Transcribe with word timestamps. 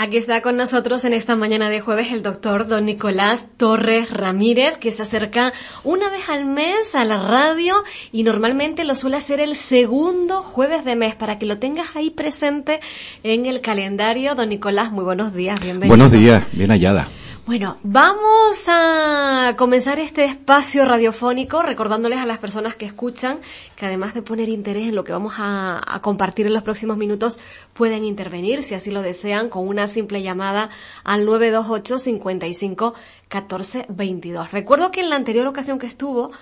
Aquí 0.00 0.16
está 0.16 0.42
con 0.42 0.56
nosotros 0.56 1.04
en 1.04 1.12
esta 1.12 1.34
mañana 1.34 1.70
de 1.70 1.80
jueves 1.80 2.12
el 2.12 2.22
doctor 2.22 2.68
don 2.68 2.84
Nicolás 2.84 3.46
Torres 3.56 4.12
Ramírez, 4.12 4.78
que 4.78 4.92
se 4.92 5.02
acerca 5.02 5.52
una 5.82 6.08
vez 6.08 6.28
al 6.28 6.44
mes 6.44 6.94
a 6.94 7.02
la 7.02 7.20
radio 7.20 7.82
y 8.12 8.22
normalmente 8.22 8.84
lo 8.84 8.94
suele 8.94 9.16
hacer 9.16 9.40
el 9.40 9.56
segundo 9.56 10.42
jueves 10.42 10.84
de 10.84 10.94
mes, 10.94 11.16
para 11.16 11.40
que 11.40 11.46
lo 11.46 11.58
tengas 11.58 11.96
ahí 11.96 12.10
presente 12.10 12.78
en 13.24 13.46
el 13.46 13.60
calendario. 13.60 14.36
Don 14.36 14.50
Nicolás, 14.50 14.92
muy 14.92 15.02
buenos 15.02 15.34
días, 15.34 15.58
bienvenido. 15.60 15.88
Buenos 15.88 16.12
días, 16.12 16.44
bien 16.52 16.70
hallada. 16.70 17.08
Bueno, 17.48 17.78
vamos 17.82 18.64
a 18.66 19.54
comenzar 19.56 19.98
este 19.98 20.26
espacio 20.26 20.84
radiofónico 20.84 21.62
recordándoles 21.62 22.18
a 22.18 22.26
las 22.26 22.36
personas 22.36 22.76
que 22.76 22.84
escuchan 22.84 23.38
que 23.74 23.86
además 23.86 24.12
de 24.12 24.20
poner 24.20 24.50
interés 24.50 24.86
en 24.86 24.94
lo 24.94 25.02
que 25.02 25.12
vamos 25.12 25.32
a, 25.38 25.98
compartir 26.02 26.46
en 26.46 26.52
los 26.52 26.62
próximos 26.62 26.98
minutos, 26.98 27.38
pueden 27.72 28.04
intervenir 28.04 28.62
si 28.62 28.74
así 28.74 28.90
lo 28.90 29.00
desean 29.00 29.48
con 29.48 29.66
una 29.66 29.86
simple 29.86 30.22
llamada 30.22 30.68
al 31.04 31.24
928 31.24 31.98
55 31.98 32.94
14 33.28 33.86
22. 33.88 34.52
Recuerdo 34.52 34.90
que 34.90 35.00
en 35.00 35.08
la 35.08 35.16
anterior 35.16 35.46
ocasión 35.46 35.78
que 35.78 35.86
estuvo, 35.86 36.32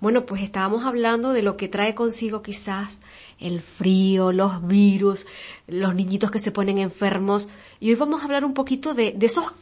bueno, 0.00 0.26
pues 0.26 0.42
estábamos 0.42 0.84
hablando 0.84 1.32
de 1.32 1.42
lo 1.42 1.56
que 1.56 1.68
trae 1.68 1.94
consigo 1.94 2.42
quizás 2.42 2.98
el 3.38 3.60
frío, 3.60 4.32
los 4.32 4.66
virus, 4.66 5.28
los 5.68 5.94
niñitos 5.94 6.32
que 6.32 6.40
se 6.40 6.50
ponen 6.50 6.78
enfermos. 6.78 7.50
Y 7.78 7.90
hoy 7.90 7.94
vamos 7.94 8.22
a 8.22 8.24
hablar 8.24 8.44
un 8.44 8.52
poquito 8.52 8.94
de, 8.94 9.12
de 9.12 9.26
esos 9.26 9.52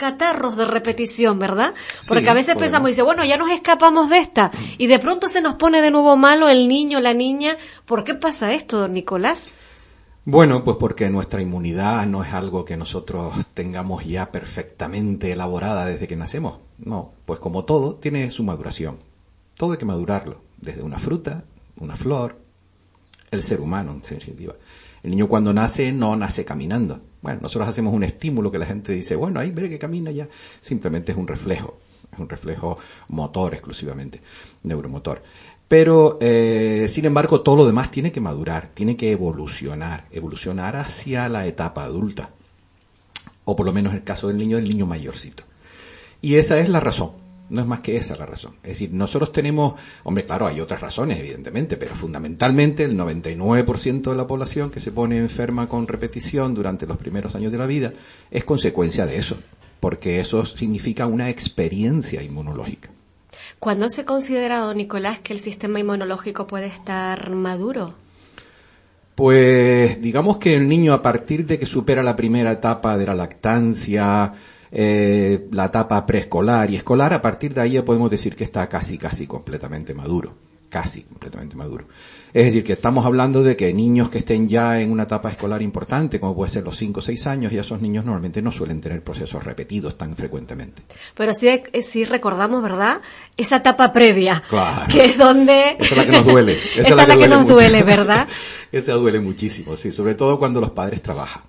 catarros 0.00 0.56
de 0.56 0.64
repetición, 0.64 1.38
¿verdad? 1.38 1.74
Porque 2.08 2.30
a 2.30 2.32
veces 2.32 2.56
pensamos 2.56 2.88
y 2.88 2.92
dice, 2.92 3.02
bueno, 3.02 3.22
ya 3.22 3.36
nos 3.36 3.50
escapamos 3.50 4.08
de 4.08 4.16
esta 4.16 4.50
y 4.78 4.86
de 4.86 4.98
pronto 4.98 5.28
se 5.28 5.42
nos 5.42 5.56
pone 5.56 5.82
de 5.82 5.90
nuevo 5.90 6.16
malo 6.16 6.48
el 6.48 6.68
niño, 6.68 7.00
la 7.00 7.12
niña. 7.12 7.58
¿Por 7.84 8.02
qué 8.02 8.14
pasa 8.14 8.54
esto, 8.54 8.78
don 8.78 8.94
Nicolás? 8.94 9.48
Bueno, 10.24 10.64
pues 10.64 10.78
porque 10.80 11.10
nuestra 11.10 11.42
inmunidad 11.42 12.06
no 12.06 12.24
es 12.24 12.32
algo 12.32 12.64
que 12.64 12.78
nosotros 12.78 13.34
tengamos 13.52 14.06
ya 14.06 14.32
perfectamente 14.32 15.32
elaborada 15.32 15.84
desde 15.84 16.08
que 16.08 16.16
nacemos. 16.16 16.60
No, 16.78 17.12
pues 17.26 17.38
como 17.38 17.66
todo, 17.66 17.96
tiene 17.96 18.30
su 18.30 18.42
maduración. 18.42 19.00
Todo 19.54 19.72
hay 19.72 19.78
que 19.78 19.84
madurarlo, 19.84 20.40
desde 20.56 20.82
una 20.82 20.98
fruta, 20.98 21.44
una 21.76 21.94
flor, 21.94 22.38
el 23.30 23.42
ser 23.42 23.60
humano, 23.60 23.92
en 23.92 24.00
definitiva. 24.00 24.54
El 25.02 25.10
niño 25.10 25.28
cuando 25.28 25.52
nace 25.52 25.92
no 25.92 26.16
nace 26.16 26.46
caminando. 26.46 27.00
Bueno, 27.22 27.40
nosotros 27.42 27.68
hacemos 27.68 27.92
un 27.92 28.02
estímulo 28.02 28.50
que 28.50 28.58
la 28.58 28.66
gente 28.66 28.92
dice, 28.92 29.14
bueno, 29.16 29.40
ahí 29.40 29.50
ve 29.50 29.68
que 29.68 29.78
camina 29.78 30.10
ya. 30.10 30.28
Simplemente 30.60 31.12
es 31.12 31.18
un 31.18 31.26
reflejo, 31.26 31.78
es 32.12 32.18
un 32.18 32.28
reflejo 32.28 32.78
motor 33.08 33.54
exclusivamente, 33.54 34.20
neuromotor. 34.62 35.22
Pero, 35.68 36.18
eh, 36.20 36.86
sin 36.88 37.04
embargo, 37.04 37.42
todo 37.42 37.56
lo 37.56 37.66
demás 37.66 37.90
tiene 37.90 38.10
que 38.10 38.20
madurar, 38.20 38.70
tiene 38.74 38.96
que 38.96 39.12
evolucionar, 39.12 40.06
evolucionar 40.10 40.76
hacia 40.76 41.28
la 41.28 41.46
etapa 41.46 41.84
adulta. 41.84 42.30
O 43.44 43.54
por 43.54 43.66
lo 43.66 43.72
menos 43.72 43.92
en 43.92 43.98
el 43.98 44.04
caso 44.04 44.28
del 44.28 44.38
niño, 44.38 44.58
el 44.58 44.68
niño 44.68 44.86
mayorcito. 44.86 45.44
Y 46.22 46.36
esa 46.36 46.58
es 46.58 46.68
la 46.68 46.80
razón 46.80 47.12
no 47.50 47.60
es 47.60 47.66
más 47.66 47.80
que 47.80 47.96
esa 47.96 48.16
la 48.16 48.26
razón. 48.26 48.54
Es 48.62 48.70
decir, 48.70 48.92
nosotros 48.92 49.32
tenemos, 49.32 49.74
hombre, 50.04 50.24
claro, 50.24 50.46
hay 50.46 50.60
otras 50.60 50.80
razones, 50.80 51.18
evidentemente, 51.18 51.76
pero 51.76 51.94
fundamentalmente 51.94 52.84
el 52.84 52.96
99% 52.96 54.10
de 54.10 54.16
la 54.16 54.26
población 54.26 54.70
que 54.70 54.80
se 54.80 54.92
pone 54.92 55.18
enferma 55.18 55.66
con 55.66 55.86
repetición 55.86 56.54
durante 56.54 56.86
los 56.86 56.96
primeros 56.96 57.34
años 57.34 57.52
de 57.52 57.58
la 57.58 57.66
vida 57.66 57.92
es 58.30 58.44
consecuencia 58.44 59.04
de 59.04 59.18
eso, 59.18 59.36
porque 59.80 60.20
eso 60.20 60.46
significa 60.46 61.06
una 61.06 61.28
experiencia 61.28 62.22
inmunológica. 62.22 62.90
¿Cuándo 63.58 63.88
se 63.90 64.02
ha 64.02 64.06
considerado, 64.06 64.72
Nicolás, 64.72 65.18
que 65.18 65.32
el 65.32 65.40
sistema 65.40 65.80
inmunológico 65.80 66.46
puede 66.46 66.66
estar 66.66 67.30
maduro? 67.30 67.94
Pues 69.14 70.00
digamos 70.00 70.38
que 70.38 70.56
el 70.56 70.66
niño 70.66 70.94
a 70.94 71.02
partir 71.02 71.44
de 71.44 71.58
que 71.58 71.66
supera 71.66 72.02
la 72.02 72.16
primera 72.16 72.52
etapa 72.52 72.96
de 72.96 73.04
la 73.04 73.14
lactancia, 73.14 74.32
eh, 74.72 75.48
la 75.50 75.66
etapa 75.66 76.04
preescolar 76.06 76.70
y 76.70 76.76
escolar, 76.76 77.12
a 77.12 77.22
partir 77.22 77.54
de 77.54 77.62
ahí 77.62 77.72
ya 77.72 77.84
podemos 77.84 78.10
decir 78.10 78.36
que 78.36 78.44
está 78.44 78.68
casi, 78.68 78.98
casi 78.98 79.26
completamente 79.26 79.94
maduro. 79.94 80.34
Casi 80.68 81.02
completamente 81.02 81.56
maduro. 81.56 81.86
Es 82.32 82.44
decir, 82.44 82.62
que 82.62 82.74
estamos 82.74 83.04
hablando 83.04 83.42
de 83.42 83.56
que 83.56 83.74
niños 83.74 84.08
que 84.08 84.18
estén 84.18 84.46
ya 84.46 84.80
en 84.80 84.92
una 84.92 85.02
etapa 85.02 85.28
escolar 85.28 85.62
importante, 85.62 86.20
como 86.20 86.36
puede 86.36 86.52
ser 86.52 86.62
los 86.62 86.76
5 86.76 87.00
o 87.00 87.02
6 87.02 87.26
años, 87.26 87.52
ya 87.52 87.62
esos 87.62 87.80
niños 87.80 88.04
normalmente 88.04 88.40
no 88.40 88.52
suelen 88.52 88.80
tener 88.80 89.02
procesos 89.02 89.42
repetidos 89.42 89.98
tan 89.98 90.14
frecuentemente. 90.14 90.82
Pero 91.16 91.34
sí, 91.34 91.48
eh, 91.48 91.82
sí 91.82 92.04
recordamos, 92.04 92.62
¿verdad? 92.62 93.00
Esa 93.36 93.56
etapa 93.56 93.90
previa. 93.90 94.40
Claro. 94.48 94.86
Que 94.88 95.06
es 95.06 95.18
donde... 95.18 95.76
Esa 95.80 95.94
es 95.94 95.96
la 95.96 96.04
que 96.04 96.12
nos 96.12 96.24
duele. 96.24 96.52
Esa, 96.76 96.88
es 96.90 96.96
la 97.08 97.16
que, 97.16 97.28
nos 97.28 97.48
duele, 97.48 97.82
¿verdad? 97.82 98.28
Esa 98.70 98.92
duele 98.92 99.18
muchísimo, 99.18 99.74
sí. 99.74 99.90
Sobre 99.90 100.14
todo 100.14 100.38
cuando 100.38 100.60
los 100.60 100.70
padres 100.70 101.02
trabajan. 101.02 101.42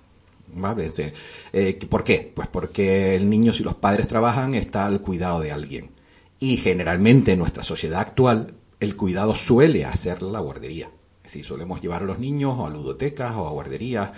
Este, 0.78 1.12
eh, 1.52 1.78
¿Por 1.88 2.04
qué? 2.04 2.30
Pues 2.34 2.48
porque 2.48 3.14
el 3.14 3.28
niño, 3.28 3.52
si 3.52 3.62
los 3.62 3.74
padres 3.74 4.08
trabajan, 4.08 4.54
está 4.54 4.86
al 4.86 5.00
cuidado 5.00 5.40
de 5.40 5.52
alguien. 5.52 5.90
Y 6.38 6.56
generalmente 6.56 7.32
en 7.32 7.38
nuestra 7.38 7.62
sociedad 7.62 8.00
actual, 8.00 8.54
el 8.80 8.96
cuidado 8.96 9.34
suele 9.34 9.84
hacer 9.84 10.22
la 10.22 10.40
guardería. 10.40 10.90
Si 11.24 11.42
solemos 11.42 11.80
llevar 11.80 12.02
a 12.02 12.06
los 12.06 12.18
niños 12.18 12.58
a 12.58 12.68
ludotecas 12.68 13.34
o 13.36 13.46
a 13.46 13.50
guarderías 13.50 14.10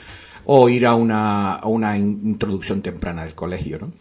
o 0.46 0.68
ir 0.68 0.86
a 0.86 0.94
una, 0.94 1.54
a 1.54 1.66
una 1.66 1.96
introducción 1.98 2.82
temprana 2.82 3.24
del 3.24 3.34
colegio, 3.34 3.78
¿no? 3.78 3.92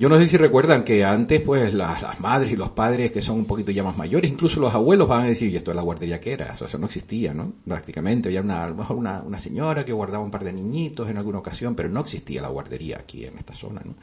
Yo 0.00 0.08
no 0.08 0.18
sé 0.18 0.26
si 0.26 0.38
recuerdan 0.38 0.82
que 0.82 1.04
antes, 1.04 1.42
pues, 1.42 1.74
las, 1.74 2.18
madres 2.20 2.50
y 2.54 2.56
los 2.56 2.70
padres 2.70 3.12
que 3.12 3.20
son 3.20 3.36
un 3.36 3.44
poquito 3.44 3.70
ya 3.70 3.82
más 3.82 3.98
mayores, 3.98 4.30
incluso 4.30 4.58
los 4.58 4.72
abuelos 4.72 5.06
van 5.06 5.24
a 5.24 5.28
decir, 5.28 5.50
y 5.50 5.56
esto 5.56 5.72
es 5.72 5.74
la 5.74 5.82
guardería 5.82 6.18
que 6.18 6.32
era, 6.32 6.52
eso, 6.52 6.78
no 6.78 6.86
existía, 6.86 7.34
¿no? 7.34 7.52
Prácticamente, 7.66 8.30
había 8.30 8.40
una, 8.40 8.64
a 8.64 8.68
lo 8.70 8.76
mejor 8.76 8.96
una, 8.96 9.20
una 9.20 9.38
señora 9.38 9.84
que 9.84 9.92
guardaba 9.92 10.24
un 10.24 10.30
par 10.30 10.42
de 10.42 10.54
niñitos 10.54 11.10
en 11.10 11.18
alguna 11.18 11.40
ocasión, 11.40 11.74
pero 11.74 11.90
no 11.90 12.00
existía 12.00 12.40
la 12.40 12.48
guardería 12.48 12.96
aquí 12.98 13.26
en 13.26 13.36
esta 13.36 13.52
zona, 13.52 13.82
¿no? 13.84 13.94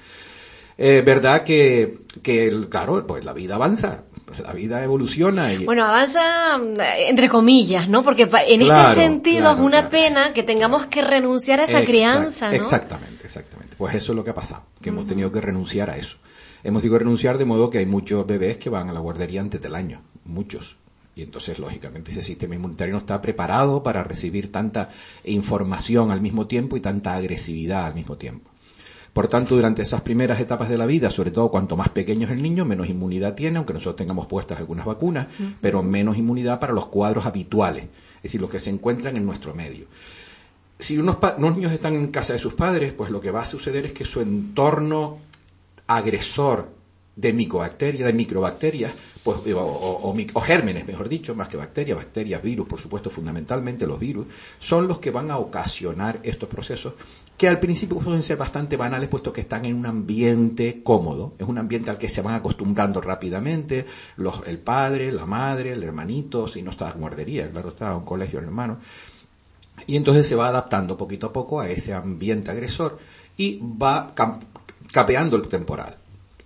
Eh, 0.78 1.02
verdad 1.02 1.44
que, 1.44 2.00
que, 2.22 2.68
claro, 2.70 3.06
pues 3.08 3.26
la 3.26 3.34
vida 3.34 3.56
avanza, 3.56 4.04
la 4.44 4.54
vida 4.54 4.84
evoluciona. 4.84 5.52
Y... 5.54 5.66
Bueno, 5.66 5.86
avanza 5.86 6.60
entre 7.08 7.30
comillas, 7.30 7.90
¿no? 7.90 8.04
Porque 8.04 8.30
en 8.48 8.62
este 8.62 8.94
sentido 8.94 9.52
es 9.52 9.60
una 9.60 9.90
pena 9.90 10.34
que 10.34 10.44
tengamos 10.44 10.86
que 10.86 11.02
renunciar 11.02 11.62
a 11.62 11.64
esa 11.64 11.84
crianza, 11.84 12.50
¿no? 12.50 12.56
Exactamente, 12.56 13.26
exactamente. 13.26 13.76
Pues 13.78 13.96
eso 13.96 14.12
es 14.12 14.16
lo 14.16 14.24
que 14.24 14.30
ha 14.30 14.36
pasado, 14.36 14.64
que 14.82 14.90
hemos 14.90 15.08
tenido 15.08 15.32
que 15.32 15.42
renunciar 15.42 15.90
a 15.90 15.98
eso. 15.98 16.18
Hemos 16.64 16.82
tenido 16.82 16.98
que 16.98 17.04
renunciar 17.04 17.38
de 17.38 17.46
modo 17.46 17.70
que 17.70 17.80
hay 17.80 17.86
muchos 17.86 18.26
bebés 18.28 18.58
que 18.58 18.70
van 18.70 18.90
a 18.90 18.94
la 18.94 19.00
guardería 19.00 19.42
antes 19.42 19.62
del 19.62 19.74
año, 19.74 20.02
muchos. 20.26 20.78
Y 21.16 21.24
entonces, 21.24 21.58
lógicamente, 21.58 22.12
ese 22.12 22.22
sistema 22.22 22.54
inmunitario 22.54 22.94
no 22.94 23.00
está 23.00 23.20
preparado 23.20 23.82
para 23.82 24.04
recibir 24.04 24.52
tanta 24.52 24.90
información 25.24 26.12
al 26.12 26.22
mismo 26.22 26.46
tiempo 26.46 26.78
y 26.78 26.82
tanta 26.82 27.16
agresividad 27.16 27.88
al 27.88 27.96
mismo 27.96 28.18
tiempo. 28.18 28.52
Por 29.18 29.30
tanto, 29.30 29.56
durante 29.56 29.82
esas 29.82 30.02
primeras 30.02 30.40
etapas 30.40 30.70
de 30.70 30.78
la 30.78 30.86
vida, 30.86 31.10
sobre 31.10 31.32
todo 31.32 31.50
cuanto 31.50 31.76
más 31.76 31.90
pequeño 31.90 32.28
es 32.28 32.34
el 32.34 32.40
niño, 32.40 32.66
menos 32.66 32.88
inmunidad 32.88 33.34
tiene, 33.34 33.58
aunque 33.58 33.74
nosotros 33.74 33.96
tengamos 33.96 34.28
puestas 34.28 34.60
algunas 34.60 34.86
vacunas, 34.86 35.26
pero 35.60 35.82
menos 35.82 36.20
inmunidad 36.20 36.60
para 36.60 36.72
los 36.72 36.86
cuadros 36.86 37.26
habituales, 37.26 37.86
es 38.18 38.22
decir, 38.22 38.40
los 38.40 38.52
que 38.52 38.60
se 38.60 38.70
encuentran 38.70 39.18
en 39.18 39.26
nuestro 39.26 39.56
medio. 39.56 39.88
Si 40.78 41.00
unos, 41.00 41.18
niños 41.40 41.72
están 41.72 41.96
en 41.96 42.12
casa 42.12 42.34
de 42.34 42.40
sus 42.40 42.54
padres, 42.54 42.94
pues 42.94 43.10
lo 43.10 43.20
que 43.20 43.32
va 43.32 43.42
a 43.42 43.48
suceder 43.48 43.88
es 43.88 43.94
que 43.94 44.06
su 44.06 44.22
entorno 44.22 45.18
agresor 45.88 46.70
de 47.16 47.34
micobacterias, 47.34 48.06
de 48.06 48.14
microbacterias, 48.14 48.92
pues, 49.28 49.54
o, 49.58 50.42
gérmenes, 50.42 50.88
mejor 50.88 51.10
dicho, 51.10 51.36
más 51.36 51.50
que 51.50 51.58
bacterias, 51.58 51.98
bacterias, 51.98 52.42
virus, 52.42 52.66
por 52.66 52.80
supuesto, 52.80 53.10
fundamentalmente 53.10 53.86
los 53.86 54.00
virus, 54.00 54.26
son 54.58 54.88
los 54.88 55.00
que 55.00 55.12
van 55.12 55.32
a 55.32 55.38
ocasionar 55.38 56.22
estos 56.24 56.48
procesos 56.48 56.94
que 57.36 57.50
al 57.50 57.60
principio 57.60 58.00
pueden 58.00 58.24
ser 58.24 58.38
bastante 58.38 58.78
banales, 58.78 59.10
puesto 59.10 59.34
que 59.34 59.42
están 59.42 59.66
en 59.66 59.76
un 59.76 59.86
ambiente 59.86 60.82
cómodo, 60.82 61.34
es 61.38 61.46
un 61.46 61.58
ambiente 61.58 61.90
al 61.90 61.98
que 61.98 62.08
se 62.08 62.22
van 62.22 62.36
acostumbrando 62.36 63.02
rápidamente, 63.02 63.86
los, 64.16 64.44
el 64.48 64.60
padre, 64.60 65.12
la 65.12 65.26
madre, 65.26 65.74
el 65.74 65.84
hermanito, 65.84 66.48
si 66.48 66.62
no 66.62 66.72
está 66.72 66.90
en 66.90 67.02
guardería, 67.02 67.52
claro 67.52 67.70
está, 67.70 67.98
un 67.98 68.06
colegio, 68.06 68.40
el 68.40 68.46
hermano, 68.46 68.78
y 69.88 69.98
entonces 69.98 70.26
se 70.26 70.38
va 70.38 70.48
adaptando 70.48 70.98
poquito 70.98 71.28
a 71.28 71.34
poco 71.34 71.60
a 71.60 71.68
ese 71.68 71.94
ambiente 71.94 72.50
agresor 72.50 72.98
y 73.36 73.60
va 73.62 74.16
capeando 74.94 75.36
el 75.36 75.50
temporal. 75.50 75.98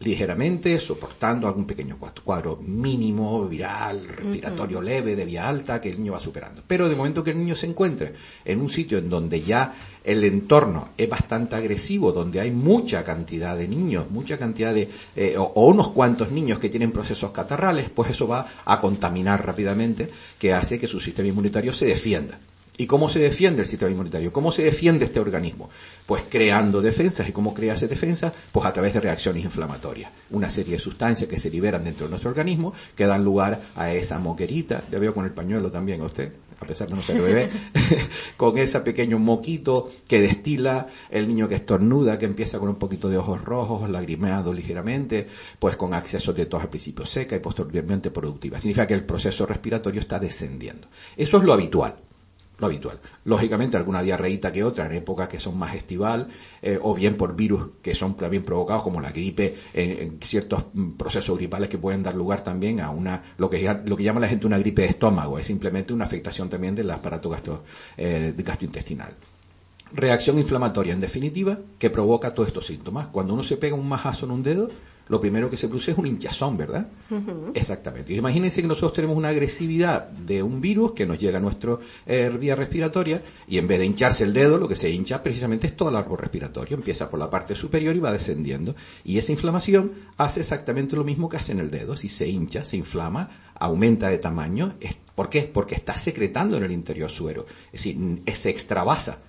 Ligeramente, 0.02 0.78
soportando 0.80 1.48
algún 1.48 1.66
pequeño 1.66 1.98
cuadro 2.24 2.58
mínimo, 2.58 3.48
viral, 3.48 4.08
respiratorio 4.08 4.82
leve, 4.82 5.16
de 5.16 5.26
vía 5.26 5.48
alta, 5.48 5.80
que 5.80 5.90
el 5.90 6.00
niño 6.00 6.14
va 6.14 6.20
superando. 6.20 6.64
Pero 6.66 6.90
de 6.90 6.96
momento 6.96 7.24
que 7.24 7.32
el 7.32 7.38
niño 7.38 7.56
se 7.56 7.68
encuentre 7.68 8.14
en 8.44 8.60
un 8.60 8.70
sitio 8.70 8.98
en 8.98 9.10
donde 9.10 9.42
ya 9.42 9.74
el 10.04 10.24
entorno 10.24 10.90
es 10.98 11.08
bastante 11.08 11.56
agresivo, 11.56 12.12
donde 12.12 12.40
hay 12.40 12.52
mucha 12.52 13.04
cantidad 13.04 13.56
de 13.56 13.68
niños, 13.68 14.10
mucha 14.10 14.38
cantidad 14.38 14.74
de, 14.74 14.90
eh, 15.16 15.36
o, 15.38 15.66
unos 15.66 15.90
cuantos 15.92 16.32
niños 16.32 16.60
que 16.60 16.70
tienen 16.70 16.92
procesos 16.92 17.32
catarrales, 17.32 17.90
pues 17.90 18.12
eso 18.12 18.28
va 18.28 18.48
a 18.66 18.82
contaminar 18.82 19.46
rápidamente, 19.46 20.10
que 20.40 20.54
hace 20.54 20.80
que 20.80 20.88
su 20.88 21.00
sistema 21.00 21.30
inmunitario 21.30 21.74
se 21.74 21.86
defienda. 21.86 22.40
¿Y 22.82 22.88
cómo 22.88 23.10
se 23.10 23.20
defiende 23.20 23.62
el 23.62 23.68
sistema 23.68 23.92
inmunitario? 23.92 24.34
¿Cómo 24.34 24.52
se 24.52 24.64
defiende 24.64 25.06
este 25.06 25.20
organismo? 25.20 25.70
Pues 26.08 26.24
creando 26.28 26.82
defensas. 26.82 27.30
¿Y 27.30 27.32
cómo 27.32 27.54
crea 27.54 27.76
esa 27.76 27.86
defensa? 27.86 28.34
Pues 28.52 28.66
a 28.66 28.74
través 28.74 28.96
de 28.96 29.00
reacciones 29.00 29.44
inflamatorias. 29.44 30.12
Una 30.32 30.50
serie 30.50 30.74
de 30.74 30.80
sustancias 30.80 31.30
que 31.30 31.38
se 31.38 31.52
liberan 31.52 31.84
dentro 31.84 32.08
de 32.08 32.10
nuestro 32.10 32.32
organismo 32.32 32.74
que 32.96 33.06
dan 33.06 33.24
lugar 33.24 33.62
a 33.76 33.94
esa 33.94 34.18
moquerita. 34.18 34.84
Ya 34.92 34.98
veo 34.98 35.14
con 35.14 35.26
el 35.26 35.32
pañuelo 35.32 35.70
también 35.70 36.02
a 36.02 36.06
usted 36.06 36.32
a 36.60 36.66
pesar 36.66 36.88
de 36.88 36.96
no 36.96 37.02
ser 37.02 37.20
bebé, 37.20 37.50
con 38.38 38.56
ese 38.58 38.80
pequeño 38.82 39.18
moquito 39.18 39.90
que 40.08 40.22
destila, 40.22 40.88
el 41.10 41.28
niño 41.28 41.50
que 41.50 41.56
estornuda, 41.56 42.20
que 42.20 42.26
empieza 42.26 42.60
con 42.60 42.70
un 42.70 42.76
poquito 42.76 43.10
de 43.10 43.18
ojos 43.18 43.44
rojos, 43.44 43.90
lagrimeado 43.90 44.54
ligeramente, 44.54 45.28
pues 45.58 45.76
con 45.76 45.96
acceso 45.96 46.34
de 46.34 46.46
tos 46.46 46.62
al 46.62 46.70
principio 46.70 47.04
seca 47.04 47.36
y 47.36 47.40
posteriormente 47.40 48.12
productiva. 48.12 48.60
Significa 48.60 48.86
que 48.86 48.94
el 48.94 49.04
proceso 49.04 49.48
respiratorio 49.48 50.02
está 50.02 50.20
descendiendo. 50.20 50.88
Eso 51.18 51.38
es 51.40 51.44
lo 51.44 51.54
habitual 51.54 51.96
lo 52.62 52.68
habitual. 52.68 53.00
Lógicamente, 53.26 53.76
alguna 53.76 54.04
diarreíta 54.04 54.52
que 54.52 54.64
otra 54.64 54.86
en 54.86 54.94
épocas 54.94 55.28
que 55.28 55.40
son 55.40 55.58
más 55.58 55.76
estival, 55.76 56.28
eh, 56.62 56.80
o 56.82 56.94
bien 56.94 57.18
por 57.18 57.36
virus 57.36 57.70
que 57.82 57.96
son 57.96 58.16
también 58.16 58.44
provocados, 58.44 58.84
como 58.84 59.02
la 59.02 59.12
gripe, 59.12 59.56
en, 59.74 60.20
ciertos 60.22 60.66
mm, 60.74 60.92
procesos 60.92 61.38
gripales 61.38 61.70
que 61.70 61.80
pueden 61.80 62.04
dar 62.04 62.14
lugar 62.16 62.44
también 62.44 62.80
a 62.80 62.92
una, 62.92 63.24
lo 63.38 63.50
que, 63.50 63.82
lo 63.86 63.98
que 63.98 64.04
llama 64.04 64.20
la 64.20 64.28
gente 64.28 64.46
una 64.46 64.60
gripe 64.60 64.84
de 64.84 64.90
estómago, 64.90 65.40
es 65.40 65.48
simplemente 65.48 65.92
una 65.92 66.06
afectación 66.06 66.50
también 66.50 66.76
del 66.76 66.90
aparato 66.92 67.32
eh, 67.98 68.34
gastrointestinal. 68.38 69.16
Reacción 69.94 70.38
inflamatoria, 70.38 70.94
en 70.94 71.02
definitiva, 71.02 71.58
que 71.80 71.90
provoca 71.90 72.34
todos 72.34 72.48
estos 72.48 72.68
síntomas. 72.68 73.08
Cuando 73.08 73.34
uno 73.34 73.44
se 73.44 73.58
pega 73.58 73.76
un 73.76 73.90
majazo 73.90 74.26
en 74.26 74.32
un 74.32 74.44
dedo, 74.44 74.70
lo 75.08 75.20
primero 75.20 75.50
que 75.50 75.58
se 75.58 75.68
produce 75.68 75.92
es 75.92 75.98
un 75.98 76.08
hinchazón, 76.08 76.58
¿verdad? 76.58 76.88
Exactamente. 77.54 78.14
Imagínense 78.14 78.62
que 78.62 78.68
nosotros 78.68 78.94
tenemos 78.94 79.18
una 79.18 79.30
agresividad 79.30 80.08
de 80.08 80.42
un 80.42 80.62
virus 80.62 80.94
que 80.94 81.06
nos 81.06 81.20
llega 81.20 81.38
a 81.38 81.42
nuestra 81.42 81.78
eh, 82.06 82.32
vía 82.40 82.56
respiratoria 82.56 83.22
y 83.48 83.58
en 83.58 83.68
vez 83.68 83.80
de 83.80 83.86
hincharse 83.86 84.24
el 84.24 84.34
dedo, 84.34 84.58
lo 84.58 84.68
que 84.68 84.76
se 84.76 84.90
hincha 84.90 85.22
precisamente 85.22 85.68
es 85.68 85.76
todo 85.76 85.90
el 85.90 85.96
árbol 85.96 86.18
respiratorio. 86.18 86.78
Empieza 86.78 87.10
por 87.10 87.20
la 87.20 87.30
parte 87.30 87.56
superior 87.56 87.96
y 87.96 88.00
va 88.00 88.14
descendiendo. 88.14 88.76
Y 89.04 89.18
esa 89.18 89.32
inflamación 89.32 89.92
hace 90.18 90.40
exactamente 90.40 90.96
lo 90.96 91.04
mismo 91.04 91.28
que 91.28 91.38
hace 91.38 91.52
en 91.52 91.60
el 91.60 91.72
dedo. 91.72 91.98
Si 91.98 92.08
se 92.08 92.28
hincha, 92.28 92.64
se 92.64 92.78
inflama, 92.78 93.52
aumenta 93.56 94.08
de 94.08 94.18
tamaño. 94.18 94.76
¿Por 95.16 95.30
qué? 95.30 95.44
Porque 95.44 95.76
está 95.76 95.96
secretando 95.96 96.58
en 96.58 96.64
el 96.64 96.72
interior 96.72 97.10
suero. 97.10 97.46
Es 97.74 97.84
decir, 97.84 98.22
se 98.34 98.50
extravasa 98.50 99.20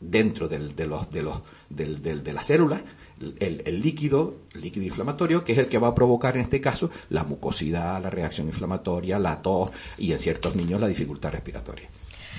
dentro 0.00 0.48
del, 0.48 0.74
de, 0.74 0.86
los, 0.86 1.10
de, 1.10 1.22
los, 1.22 1.42
del, 1.68 2.02
del, 2.02 2.24
de 2.24 2.32
las 2.32 2.46
células 2.46 2.82
el, 3.20 3.62
el, 3.64 3.82
líquido, 3.82 4.34
el 4.54 4.62
líquido 4.62 4.86
inflamatorio, 4.86 5.44
que 5.44 5.52
es 5.52 5.58
el 5.58 5.68
que 5.68 5.78
va 5.78 5.88
a 5.88 5.94
provocar 5.94 6.36
en 6.36 6.42
este 6.42 6.60
caso 6.60 6.90
la 7.10 7.24
mucosidad, 7.24 8.02
la 8.02 8.10
reacción 8.10 8.46
inflamatoria, 8.46 9.18
la 9.18 9.42
tos 9.42 9.70
y 9.98 10.12
en 10.12 10.20
ciertos 10.20 10.56
niños 10.56 10.80
la 10.80 10.88
dificultad 10.88 11.32
respiratoria. 11.32 11.88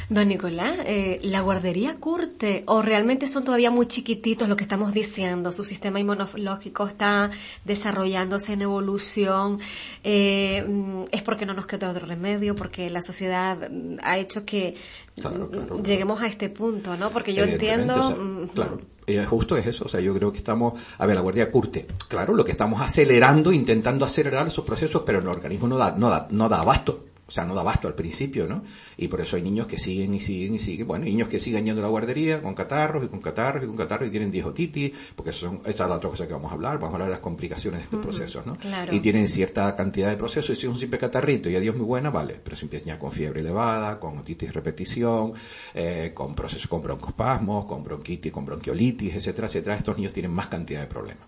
Don 0.10 0.28
Nicolás, 0.28 0.78
eh, 0.86 1.20
¿la 1.24 1.40
guardería 1.42 1.96
curte 1.96 2.64
o 2.68 2.82
realmente 2.82 3.28
son 3.28 3.46
todavía 3.46 3.72
muy 3.72 3.88
chiquititos 3.88 4.50
lo 4.50 4.58
que 4.58 4.64
estamos 4.64 4.94
diciendo? 4.94 5.52
Su 5.54 5.64
sistema 5.64 6.00
inmunológico 6.00 6.86
está 6.86 7.32
desarrollándose 7.64 8.54
en 8.54 8.64
evolución. 8.64 9.60
Eh, 10.04 10.66
mm, 10.68 11.04
¿Es 11.12 11.22
porque 11.22 11.46
no 11.46 11.54
nos 11.54 11.66
queda 11.66 11.90
otro 11.90 12.06
remedio? 12.06 12.56
Porque 12.56 12.90
la 12.90 13.02
sociedad 13.02 13.70
mm, 13.72 14.00
ha 14.04 14.18
hecho 14.18 14.46
que 14.46 14.76
mm, 15.18 15.82
lleguemos 15.82 16.22
a 16.22 16.28
este 16.28 16.50
punto, 16.50 16.98
¿no? 16.98 17.10
Porque 17.12 17.34
yo 17.34 17.46
entiendo... 17.46 18.50
claro. 18.54 18.82
justo 19.30 19.56
es 19.56 19.66
eso, 19.66 19.86
o 19.86 19.88
sea, 19.88 20.02
yo 20.02 20.14
creo 20.14 20.32
que 20.32 20.40
estamos, 20.40 20.74
a 20.98 21.06
ver, 21.06 21.16
la 21.16 21.22
guardia 21.22 21.50
curte, 21.50 21.88
claro, 22.10 22.34
lo 22.34 22.44
que 22.44 22.52
estamos 22.52 22.82
acelerando, 22.82 23.54
intentando 23.54 24.06
acelerar 24.06 24.48
esos 24.48 24.66
procesos, 24.66 25.04
pero 25.06 25.20
el 25.20 25.28
organismo 25.28 25.68
no 25.68 25.78
da, 25.78 25.96
no 25.98 26.10
da, 26.10 26.28
no 26.32 26.50
da 26.50 26.60
abasto 26.60 27.11
o 27.32 27.34
sea, 27.34 27.46
no 27.46 27.56
da 27.56 27.64
basto 27.64 27.88
al 27.88 27.96
principio, 27.96 28.46
¿no? 28.46 28.62
Y 28.98 29.08
por 29.08 29.22
eso 29.22 29.38
hay 29.38 29.42
niños 29.42 29.66
que 29.66 29.78
siguen 29.78 30.14
y 30.14 30.20
siguen 30.20 30.54
y 30.54 30.60
siguen. 30.60 30.86
Bueno, 30.86 31.06
niños 31.06 31.30
que 31.30 31.40
siguen 31.40 31.64
yendo 31.64 31.80
a 31.80 31.84
la 31.84 31.88
guardería 31.88 32.42
con 32.42 32.54
catarros 32.54 33.06
y 33.06 33.08
con 33.08 33.22
catarros 33.22 33.64
y 33.64 33.68
con 33.68 33.78
catarros 33.78 34.10
y 34.10 34.12
tienen 34.12 34.30
dijotitis, 34.32 34.92
porque 35.16 35.32
son, 35.32 35.62
esa 35.64 35.84
es 35.84 35.90
la 35.90 35.96
otra 35.96 36.10
cosa 36.10 36.28
que 36.28 36.34
vamos 36.34 36.52
a 36.52 36.56
hablar, 36.56 36.78
vamos 36.78 36.92
a 36.92 36.96
hablar 36.96 37.08
de 37.08 37.14
las 37.14 37.22
complicaciones 37.22 37.80
de 37.80 37.84
este 37.86 37.98
proceso, 38.00 38.44
¿no? 38.46 38.58
Y 38.92 39.00
tienen 39.00 39.30
cierta 39.30 39.74
cantidad 39.78 40.10
de 40.10 40.18
procesos 40.18 40.50
y 40.58 40.60
si 40.60 40.68
es 40.68 40.74
un 40.74 40.78
simple 40.78 40.98
catarrito 40.98 41.50
y 41.50 41.56
a 41.56 41.62
Dios 41.62 41.74
muy 41.74 41.86
buena, 41.86 42.10
vale, 42.10 42.38
pero 42.44 42.58
si 42.58 42.66
empiezan 42.66 42.90
ya 42.90 43.00
con 43.00 43.14
fiebre 43.14 43.40
elevada, 43.40 43.98
con 43.98 44.18
otitis 44.18 44.52
repetición, 44.52 45.32
eh, 45.74 46.12
con 46.14 46.36
procesos 46.36 46.68
con 46.68 46.82
broncospasmos, 46.82 47.64
con 47.64 47.82
bronquitis, 47.82 48.30
con 48.30 48.46
bronquiolitis, 48.46 49.16
etcétera, 49.16 49.48
etcétera, 49.48 49.78
estos 49.78 49.96
niños 49.96 50.12
tienen 50.12 50.34
más 50.34 50.48
cantidad 50.48 50.82
de 50.82 50.88
problemas. 50.88 51.24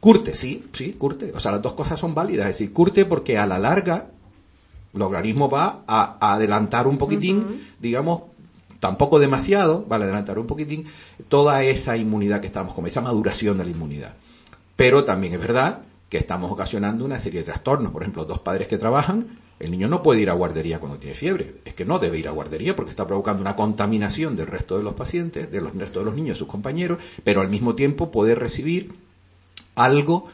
Curte, 0.00 0.34
sí, 0.34 0.64
sí, 0.72 0.92
curte. 0.92 1.32
O 1.34 1.40
sea, 1.40 1.52
las 1.52 1.62
dos 1.62 1.72
cosas 1.72 1.98
son 1.98 2.14
válidas. 2.14 2.46
Es 2.46 2.58
decir, 2.58 2.72
curte 2.72 3.06
porque 3.06 3.38
a 3.38 3.46
la 3.46 3.58
larga 3.58 4.10
el 4.96 5.02
organismo 5.02 5.48
va 5.48 5.84
a, 5.86 6.32
adelantar 6.32 6.86
un 6.86 6.98
poquitín, 6.98 7.66
digamos, 7.78 8.22
tampoco 8.80 9.18
demasiado, 9.18 9.84
vale 9.88 10.04
adelantar 10.04 10.38
un 10.38 10.46
poquitín, 10.46 10.86
toda 11.28 11.62
esa 11.62 11.96
inmunidad 11.96 12.40
que 12.40 12.46
estamos 12.46 12.74
con, 12.74 12.86
esa 12.86 13.00
maduración 13.00 13.58
de 13.58 13.64
la 13.64 13.70
inmunidad. 13.70 14.14
Pero 14.74 15.04
también 15.04 15.34
es 15.34 15.40
verdad 15.40 15.80
que 16.08 16.18
estamos 16.18 16.50
ocasionando 16.50 17.04
una 17.04 17.18
serie 17.18 17.40
de 17.40 17.46
trastornos. 17.46 17.92
Por 17.92 18.02
ejemplo, 18.02 18.24
dos 18.24 18.38
padres 18.38 18.68
que 18.68 18.78
trabajan, 18.78 19.38
el 19.58 19.70
niño 19.70 19.88
no 19.88 20.02
puede 20.02 20.20
ir 20.20 20.30
a 20.30 20.34
guardería 20.34 20.78
cuando 20.78 20.98
tiene 20.98 21.14
fiebre. 21.14 21.56
Es 21.64 21.74
que 21.74 21.84
no 21.84 21.98
debe 21.98 22.18
ir 22.18 22.28
a 22.28 22.32
guardería 22.32 22.76
porque 22.76 22.90
está 22.90 23.06
provocando 23.06 23.40
una 23.40 23.56
contaminación 23.56 24.36
del 24.36 24.46
resto 24.46 24.76
de 24.76 24.84
los 24.84 24.94
pacientes, 24.94 25.50
del 25.50 25.70
resto 25.72 26.00
de 26.00 26.04
los 26.04 26.14
niños, 26.14 26.38
sus 26.38 26.48
compañeros, 26.48 26.98
pero 27.24 27.40
al 27.40 27.48
mismo 27.48 27.74
tiempo 27.74 28.10
puede 28.10 28.34
recibir 28.34 28.94
algo 29.74 30.28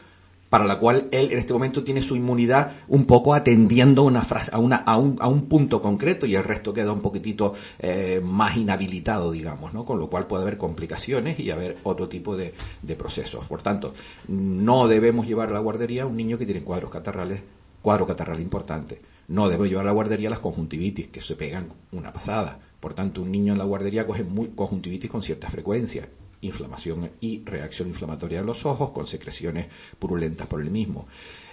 para 0.53 0.65
la 0.65 0.77
cual 0.77 1.07
él 1.09 1.31
en 1.31 1.39
este 1.39 1.51
momento 1.51 1.83
tiene 1.83 2.03
su 2.03 2.15
inmunidad 2.15 2.73
un 2.87 3.05
poco 3.05 3.33
atendiendo 3.33 4.03
una 4.03 4.21
frase, 4.21 4.51
a, 4.53 4.59
una, 4.59 4.75
a, 4.75 4.97
un, 4.97 5.15
a 5.19 5.27
un 5.27 5.47
punto 5.47 5.81
concreto 5.81 6.27
y 6.27 6.35
el 6.35 6.43
resto 6.43 6.71
queda 6.75 6.91
un 6.91 7.01
poquitito 7.01 7.55
eh, 7.79 8.21
más 8.23 8.55
inhabilitado, 8.55 9.31
digamos, 9.31 9.73
¿no? 9.73 9.83
Con 9.83 9.97
lo 9.97 10.11
cual 10.11 10.27
puede 10.27 10.43
haber 10.43 10.59
complicaciones 10.59 11.39
y 11.39 11.49
haber 11.49 11.79
otro 11.81 12.07
tipo 12.07 12.37
de, 12.37 12.53
de 12.83 12.95
procesos. 12.95 13.45
Por 13.45 13.63
tanto, 13.63 13.95
no 14.27 14.87
debemos 14.87 15.25
llevar 15.25 15.49
a 15.49 15.53
la 15.53 15.59
guardería 15.59 16.03
a 16.03 16.05
un 16.05 16.15
niño 16.15 16.37
que 16.37 16.45
tiene 16.45 16.61
cuadros 16.61 16.91
catarrales, 16.91 17.41
cuadro 17.81 18.05
catarral 18.05 18.39
importante. 18.39 19.01
No 19.29 19.49
debemos 19.49 19.69
llevar 19.69 19.85
a 19.85 19.89
la 19.89 19.93
guardería 19.93 20.29
las 20.29 20.37
conjuntivitis, 20.37 21.07
que 21.07 21.19
se 21.19 21.35
pegan 21.35 21.69
una 21.91 22.13
pasada. 22.13 22.59
Por 22.79 22.93
tanto, 22.93 23.23
un 23.23 23.31
niño 23.31 23.53
en 23.53 23.57
la 23.57 23.65
guardería 23.65 24.05
coge 24.05 24.23
muy, 24.23 24.49
conjuntivitis 24.49 25.09
con 25.09 25.23
cierta 25.23 25.49
frecuencia 25.49 26.07
inflamación 26.43 27.11
y 27.19 27.43
reacción 27.43 27.87
inflamatoria 27.87 28.39
de 28.41 28.45
los 28.45 28.65
ojos 28.65 28.91
con 28.91 29.07
secreciones 29.07 29.67
purulentas 29.99 30.47
por 30.47 30.61
el 30.61 30.69
mismo. 30.69 31.07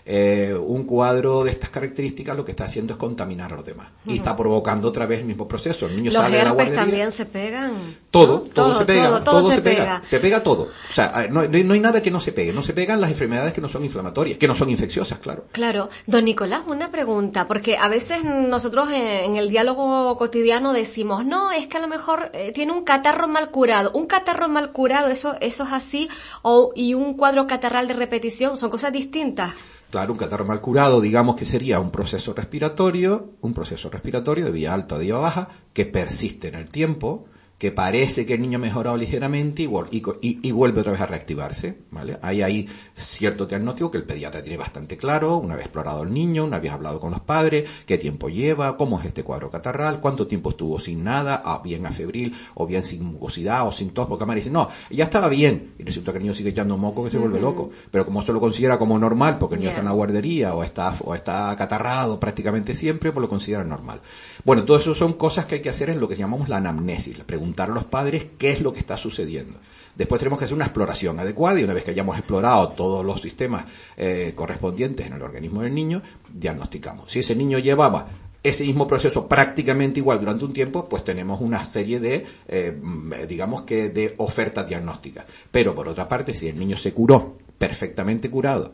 Eh, 0.04 0.54
un 0.54 0.85
cuadro 0.85 1.45
de 1.45 1.50
estas 1.50 1.71
características 1.71 2.37
lo 2.37 2.45
que 2.45 2.52
está 2.52 2.64
haciendo 2.64 2.92
es 2.92 2.99
contaminar 2.99 3.52
a 3.52 3.57
los 3.57 3.64
demás 3.64 3.88
y 4.07 4.16
está 4.16 4.37
provocando 4.37 4.88
otra 4.88 5.07
vez 5.07 5.21
el 5.21 5.26
mismo 5.26 5.47
proceso. 5.47 5.87
El 5.87 5.97
niño 5.97 6.11
los 6.11 6.23
sale 6.23 6.38
de 6.38 6.45
la 6.45 6.50
guardería. 6.52 6.80
también 6.80 7.12
se 7.12 7.26
pegan. 7.26 7.73
Todo, 8.11 8.40
todo, 8.52 8.78
se 8.78 8.85
pega, 8.85 9.23
todo, 9.23 9.50
se, 9.50 9.62
pega. 9.62 10.02
Se 10.02 10.19
pega 10.19 10.42
todo. 10.42 10.71
O 10.90 10.92
sea, 10.92 11.28
no, 11.30 11.47
no, 11.47 11.75
hay 11.75 11.80
nada 11.80 12.02
que 12.02 12.11
no 12.11 12.21
se 12.21 12.33
pegue. 12.33 12.52
No 12.52 12.62
se 12.62 12.73
pegan 12.73 13.00
las 13.00 13.11
enfermedades 13.11 13.52
que 13.52 13.61
no 13.61 13.69
son 13.69 13.85
inflamatorias, 13.85 14.38
que 14.38 14.49
no 14.49 14.57
son 14.57 14.71
infecciosas, 14.71 15.19
claro. 15.19 15.45
Claro. 15.52 15.90
Don 16.07 16.25
Nicolás, 16.25 16.62
una 16.66 16.90
pregunta, 16.90 17.47
porque 17.47 17.76
a 17.76 17.88
veces 17.88 18.25
nosotros 18.25 18.90
en, 18.90 19.37
el 19.37 19.49
diálogo 19.49 20.16
cotidiano 20.19 20.73
decimos, 20.73 21.25
no, 21.25 21.52
es 21.52 21.66
que 21.66 21.76
a 21.76 21.80
lo 21.80 21.88
mejor 21.88 22.30
eh, 22.35 22.52
tiene 22.52 22.73
un 22.73 22.85
catarro 22.85 23.28
mal 23.28 23.50
curado. 23.50 23.90
Un 23.92 24.07
catarro 24.07 24.49
mal 24.49 24.73
curado, 24.73 25.09
eso, 25.09 25.37
eso 25.40 25.64
es 25.64 25.73
así, 25.73 26.09
o, 26.42 26.73
y 26.75 26.95
un 26.95 27.14
cuadro 27.14 27.47
catarral 27.47 27.87
de 27.87 27.95
repetición, 27.95 28.57
son 28.57 28.71
cosas 28.71 28.92
distintas. 28.92 29.52
Claro, 29.90 30.12
un 30.12 30.18
catarro 30.18 30.44
mal 30.44 30.61
curado, 30.61 31.00
digamos 31.00 31.35
que 31.35 31.44
sería 31.44 31.80
un 31.80 31.90
proceso 31.90 32.32
respiratorio, 32.32 33.35
un 33.40 33.52
proceso 33.54 33.90
respiratorio 33.90 34.44
de 34.44 34.52
vía 34.52 34.73
alta 34.73 34.94
o 34.94 34.99
de 34.99 35.06
vía 35.06 35.16
baja, 35.16 35.49
que 35.73 35.85
persiste 35.85 36.47
en 36.47 36.54
el 36.54 36.68
tiempo, 36.68 37.25
que 37.61 37.73
parece 37.73 38.25
que 38.25 38.33
el 38.33 38.40
niño 38.40 38.57
ha 38.57 38.62
mejorado 38.62 38.97
ligeramente 38.97 39.64
y, 39.64 39.69
y, 40.23 40.50
vuelve 40.50 40.81
otra 40.81 40.93
vez 40.93 41.00
a 41.02 41.07
reactivarse, 41.07 41.76
¿vale? 41.90 42.19
Hay 42.23 42.40
ahí 42.40 42.67
cierto 42.95 43.45
diagnóstico 43.45 43.90
que 43.90 43.99
el 43.99 44.05
pediatra 44.05 44.43
tiene 44.43 44.57
bastante 44.57 44.97
claro, 44.97 45.37
una 45.37 45.57
vez 45.57 45.67
explorado 45.67 46.02
el 46.02 46.11
niño, 46.11 46.47
una 46.47 46.59
vez 46.59 46.73
hablado 46.73 46.99
con 46.99 47.11
los 47.11 47.21
padres, 47.21 47.69
qué 47.85 47.99
tiempo 47.99 48.31
lleva, 48.31 48.79
cómo 48.79 48.99
es 48.99 49.05
este 49.05 49.25
cuadro 49.25 49.50
catarral, 49.50 50.00
cuánto 50.00 50.26
tiempo 50.26 50.49
estuvo 50.49 50.81
sin 50.81 51.05
nada, 51.05 51.43
bien 51.62 51.85
a 51.85 51.93
febril, 51.93 52.35
o 52.55 52.67
bien 52.67 52.83
sin 52.83 53.05
mucosidad, 53.05 53.69
o 53.69 53.73
sin 53.73 53.90
tos, 53.90 54.07
porque 54.07 54.25
madre 54.25 54.40
dice, 54.40 54.50
no, 54.50 54.71
ya 54.88 55.05
estaba 55.05 55.29
bien, 55.29 55.75
y 55.79 55.83
resulta 55.83 56.12
que 56.12 56.17
el 56.17 56.25
niño 56.25 56.35
sigue 56.35 56.49
echando 56.49 56.76
un 56.76 56.81
moco 56.81 57.05
que 57.05 57.11
se 57.11 57.19
vuelve 57.19 57.43
loco, 57.43 57.69
pero 57.90 58.07
como 58.07 58.23
se 58.23 58.33
lo 58.33 58.40
considera 58.40 58.79
como 58.79 58.99
normal, 58.99 59.37
porque 59.37 59.57
el 59.57 59.61
niño 59.61 59.73
está 59.73 59.81
en 59.81 59.87
la 59.87 59.93
guardería, 59.93 60.55
o 60.55 60.64
está, 60.64 60.97
o 61.05 61.14
está 61.14 61.55
catarrado 61.57 62.19
prácticamente 62.19 62.75
siempre, 62.75 63.12
pues 63.12 63.21
lo 63.21 63.29
considera 63.29 63.64
normal. 63.64 64.00
Bueno, 64.47 64.64
todo 64.64 64.79
eso 64.79 64.95
son 64.95 65.12
cosas 65.12 65.45
que 65.45 65.57
hay 65.57 65.61
que 65.61 65.69
hacer 65.69 65.90
en 65.90 66.00
lo 66.00 66.09
que 66.09 66.17
llamamos 66.17 66.49
la 66.49 66.57
anamnesis, 66.57 67.19
la 67.19 67.25
pregunta 67.25 67.50
a 67.59 67.75
los 67.75 67.85
padres 67.85 68.26
qué 68.38 68.52
es 68.52 68.61
lo 68.61 68.73
que 68.73 68.80
está 68.80 68.97
sucediendo. 68.97 69.59
Después 69.95 70.19
tenemos 70.19 70.38
que 70.38 70.45
hacer 70.45 70.54
una 70.54 70.66
exploración 70.66 71.19
adecuada 71.19 71.61
y 71.61 71.64
una 71.64 71.75
vez 71.75 71.85
que 71.85 71.90
hayamos 71.90 72.16
explorado 72.16 72.71
todos 72.71 73.04
los 73.04 73.21
sistemas 73.21 73.64
eh, 73.97 74.33
correspondientes 74.35 75.07
en 75.07 75.14
el 75.14 75.23
organismo 75.23 75.62
del 75.62 75.75
niño, 75.75 76.02
diagnosticamos. 76.33 77.11
Si 77.11 77.19
ese 77.19 77.35
niño 77.35 77.59
llevaba 77.59 78.09
ese 78.42 78.64
mismo 78.64 78.87
proceso 78.87 79.28
prácticamente 79.28 80.00
igual 80.00 80.19
durante 80.19 80.45
un 80.45 80.52
tiempo, 80.52 80.88
pues 80.88 81.04
tenemos 81.04 81.40
una 81.40 81.62
serie 81.62 82.00
de, 82.00 82.25
eh, 82.49 82.80
digamos 83.28 83.62
que, 83.62 83.90
de 83.90 84.14
ofertas 84.16 84.66
diagnósticas. 84.66 85.26
Pero 85.50 85.75
por 85.75 85.88
otra 85.88 86.09
parte, 86.09 86.33
si 86.33 86.49
el 86.49 86.59
niño 86.59 86.76
se 86.76 86.95
curó, 86.95 87.37
perfectamente 87.59 88.30
curado, 88.30 88.73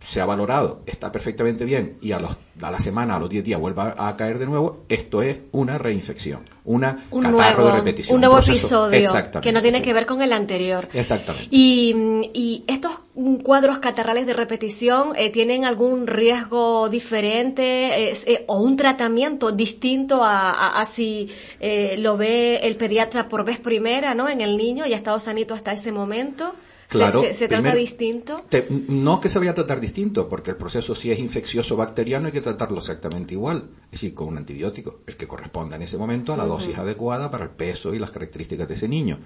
se 0.00 0.20
ha 0.20 0.26
valorado, 0.26 0.82
está 0.86 1.10
perfectamente 1.10 1.64
bien 1.64 1.98
y 2.00 2.12
a, 2.12 2.20
los, 2.20 2.36
a 2.62 2.70
la 2.70 2.78
semana, 2.78 3.16
a 3.16 3.18
los 3.18 3.28
10 3.28 3.44
días 3.44 3.60
vuelva 3.60 3.94
a 3.96 4.16
caer 4.16 4.38
de 4.38 4.46
nuevo, 4.46 4.84
esto 4.88 5.22
es 5.22 5.38
una 5.52 5.76
reinfección, 5.76 6.40
una 6.64 7.04
un 7.10 7.22
catarro 7.22 7.66
de 7.66 7.72
repetición. 7.72 8.14
Un 8.14 8.20
nuevo 8.20 8.38
episodio 8.38 9.10
que 9.42 9.52
no 9.52 9.60
tiene 9.60 9.82
que 9.82 9.92
ver 9.92 10.06
con 10.06 10.22
el 10.22 10.32
anterior. 10.32 10.88
Exactamente. 10.92 11.48
Y, 11.50 11.94
y 12.32 12.64
estos 12.68 13.00
cuadros 13.42 13.78
catarrales 13.78 14.26
de 14.26 14.34
repetición 14.34 15.12
eh, 15.16 15.30
tienen 15.30 15.64
algún 15.64 16.06
riesgo 16.06 16.88
diferente 16.88 18.12
eh, 18.12 18.44
o 18.46 18.60
un 18.60 18.76
tratamiento 18.76 19.50
distinto 19.50 20.22
a, 20.22 20.80
a, 20.80 20.84
si 20.84 21.28
eh, 21.58 21.96
lo 21.98 22.16
ve 22.16 22.56
el 22.62 22.76
pediatra 22.76 23.28
por 23.28 23.44
vez 23.44 23.58
primera, 23.58 24.14
¿no? 24.14 24.28
En 24.28 24.40
el 24.40 24.56
niño 24.56 24.86
y 24.86 24.92
ha 24.92 24.96
estado 24.96 25.18
sanito 25.18 25.54
hasta 25.54 25.72
ese 25.72 25.90
momento. 25.90 26.54
Claro, 26.88 27.20
¿Se, 27.20 27.34
se, 27.34 27.48
trata 27.48 27.74
distinto? 27.74 28.42
Te, 28.48 28.66
no 28.70 29.20
que 29.20 29.28
se 29.28 29.38
vaya 29.38 29.50
a 29.50 29.54
tratar 29.54 29.78
distinto, 29.78 30.26
porque 30.26 30.52
el 30.52 30.56
proceso 30.56 30.94
si 30.94 31.10
es 31.10 31.18
infeccioso 31.18 31.76
bacteriano 31.76 32.26
hay 32.26 32.32
que 32.32 32.40
tratarlo 32.40 32.78
exactamente 32.78 33.34
igual, 33.34 33.68
es 33.86 33.90
decir, 34.00 34.14
con 34.14 34.28
un 34.28 34.38
antibiótico, 34.38 34.98
el 35.06 35.16
que 35.16 35.28
corresponda 35.28 35.76
en 35.76 35.82
ese 35.82 35.98
momento 35.98 36.32
a 36.32 36.36
la 36.38 36.44
uh 36.44 36.46
-huh. 36.46 36.50
dosis 36.50 36.78
adecuada 36.78 37.30
para 37.30 37.44
el 37.44 37.50
peso 37.50 37.92
y 37.94 37.98
las 37.98 38.10
características 38.10 38.66
de 38.68 38.74
ese 38.74 38.88
niño. 38.88 39.18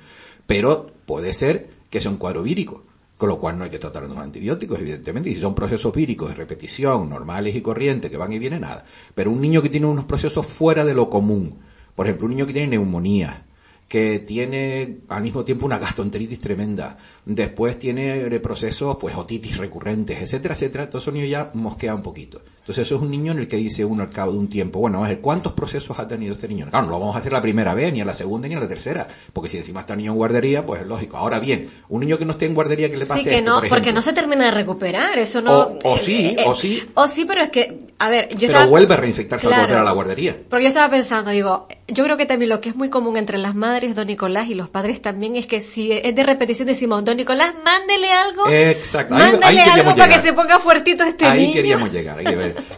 Pero 0.47 0.91
puede 1.07 1.33
ser 1.33 1.69
que 1.89 2.01
sea 2.01 2.11
un 2.11 2.17
cuadro 2.17 2.43
vírico, 2.43 2.83
con 3.17 3.29
lo 3.29 3.39
cual 3.39 3.57
no 3.57 3.63
hay 3.63 3.71
que 3.71 3.79
tratarlo 3.79 4.09
con 4.09 4.19
antibióticos, 4.19 4.81
evidentemente, 4.81 5.31
y 5.31 5.37
si 5.37 5.41
son 5.41 5.55
procesos 5.55 5.95
víricos 5.95 6.31
de 6.31 6.35
repetición, 6.35 7.09
normales 7.09 7.55
y 7.55 7.61
corrientes, 7.61 8.11
que 8.11 8.17
van 8.17 8.33
y 8.33 8.41
vienen, 8.41 8.63
nada. 8.63 8.85
Pero 9.15 9.31
un 9.31 9.41
niño 9.41 9.63
que 9.63 9.69
tiene 9.69 9.87
unos 9.87 10.07
procesos 10.07 10.45
fuera 10.45 10.85
de 10.85 10.95
lo 10.95 11.09
común, 11.09 11.61
por 11.95 12.07
ejemplo, 12.07 12.27
un 12.27 12.33
niño 12.33 12.47
que 12.47 12.55
tiene 12.55 12.69
neumonía, 12.69 13.45
que 13.93 14.21
tiene 14.21 15.01
al 15.09 15.23
mismo 15.23 15.45
tiempo 15.45 15.67
una 15.67 15.79
gastroenteritis 15.79 16.39
tremenda, 16.39 16.97
después 17.25 17.79
tiene 17.79 18.29
procesos, 18.41 18.97
pues 19.01 19.15
otitis 19.17 19.57
recurrentes, 19.57 20.21
etcétera, 20.21 20.55
etcétera, 20.55 20.89
todo 20.91 21.01
eso 21.01 21.13
niño 21.13 21.27
ya 21.27 21.51
mosquea 21.55 21.95
un 21.95 22.03
poquito. 22.03 22.41
Entonces 22.61 22.87
eso 22.87 22.95
es 22.97 23.03
un 23.03 23.11
niño 23.11 23.33
en 23.33 23.39
el 23.41 23.49
que 23.49 23.57
dice 23.57 23.85
uno 23.85 24.05
al 24.05 24.11
cabo 24.11 24.33
de 24.33 24.39
un 24.39 24.49
tiempo, 24.49 24.79
bueno, 24.79 25.05
a 25.05 25.09
ver, 25.09 25.21
¿cuántos 25.21 25.53
procesos 25.53 25.99
ha 25.99 26.07
tenido 26.07 26.35
este 26.35 26.47
niño? 26.47 26.67
Claro, 26.71 26.87
no 26.87 26.93
lo 26.93 27.01
vamos 27.01 27.17
a 27.17 27.19
hacer 27.19 27.33
la 27.33 27.43
primera 27.43 27.75
vez, 27.75 27.93
ni 27.93 28.01
a 28.01 28.05
la 28.05 28.15
segunda, 28.15 28.47
ni 28.47 28.55
a 28.55 28.61
la 28.61 28.69
tercera, 28.69 29.07
porque 29.33 29.49
si 29.51 29.57
encima 29.57 29.81
está 29.81 29.97
niño 29.97 30.13
en 30.13 30.17
guardería, 30.17 30.65
pues 30.65 30.81
es 30.83 30.87
lógico. 30.87 31.17
Ahora 31.17 31.41
bien, 31.41 31.71
un 31.89 32.01
niño 32.01 32.19
que 32.19 32.25
no 32.25 32.33
esté 32.33 32.47
en 32.47 32.55
guardería, 32.55 32.89
que 32.89 32.97
le 32.97 33.07
pase 33.07 33.25
Sí, 33.25 33.31
que 33.31 33.39
esto, 33.39 33.51
no, 33.51 33.61
por 33.61 33.69
porque 33.69 33.93
no 33.93 34.01
se 34.01 34.13
termina 34.13 34.45
de 34.45 34.53
recuperar, 34.53 35.19
eso 35.19 35.41
no... 35.41 35.59
O, 35.61 35.79
o 35.85 35.99
sí, 35.99 36.37
eh, 36.39 36.45
o 36.47 36.55
sí. 36.55 36.83
O 36.95 37.09
sí, 37.09 37.25
pero 37.25 37.43
es 37.43 37.51
que, 37.51 37.87
a 37.99 38.09
ver, 38.09 38.29
yo 38.31 38.39
Pero 38.41 38.53
estaba- 38.53 38.67
vuelve 38.67 38.95
a 38.95 38.97
reinfectarse 38.97 39.49
Claro. 39.49 39.63
al 39.63 39.67
volver 39.69 39.81
a 39.81 39.85
la 39.85 39.93
guardería. 39.93 40.37
Porque 40.49 40.63
yo 40.65 40.69
estaba 40.69 40.89
pensando, 40.89 41.33
digo, 41.33 41.67
yo 41.89 42.05
creo 42.05 42.17
que 42.17 42.27
también 42.27 42.49
lo 42.49 42.61
que 42.61 42.69
es 42.69 42.77
muy 42.77 42.91
común 42.91 43.17
entre 43.17 43.39
las 43.39 43.57
madres, 43.57 43.97
don 43.97 44.07
Nicolás, 44.07 44.49
y 44.49 44.55
los 44.55 44.69
padres 44.69 45.03
también 45.03 45.35
es 45.35 45.49
que 45.49 45.61
si 45.61 45.91
es 45.91 46.15
de 46.15 46.23
repetición 46.23 46.69
decimos, 46.69 46.99
don 47.13 47.17
Nicolás, 47.19 47.55
mándele 47.65 48.11
algo. 48.13 48.49
Exacto. 48.51 49.15
Ahí- 49.15 49.33
ahí 49.43 49.57
queríamos 49.57 49.79
algo 49.79 49.97
para 49.97 50.15
que 50.15 50.21
se 50.21 50.33
ponga 50.33 50.59
fuertito 50.59 51.05
este 51.05 51.27
Ahí 51.27 51.41
niño. 51.43 51.53
queríamos 51.55 51.93
llegar. 51.93 52.19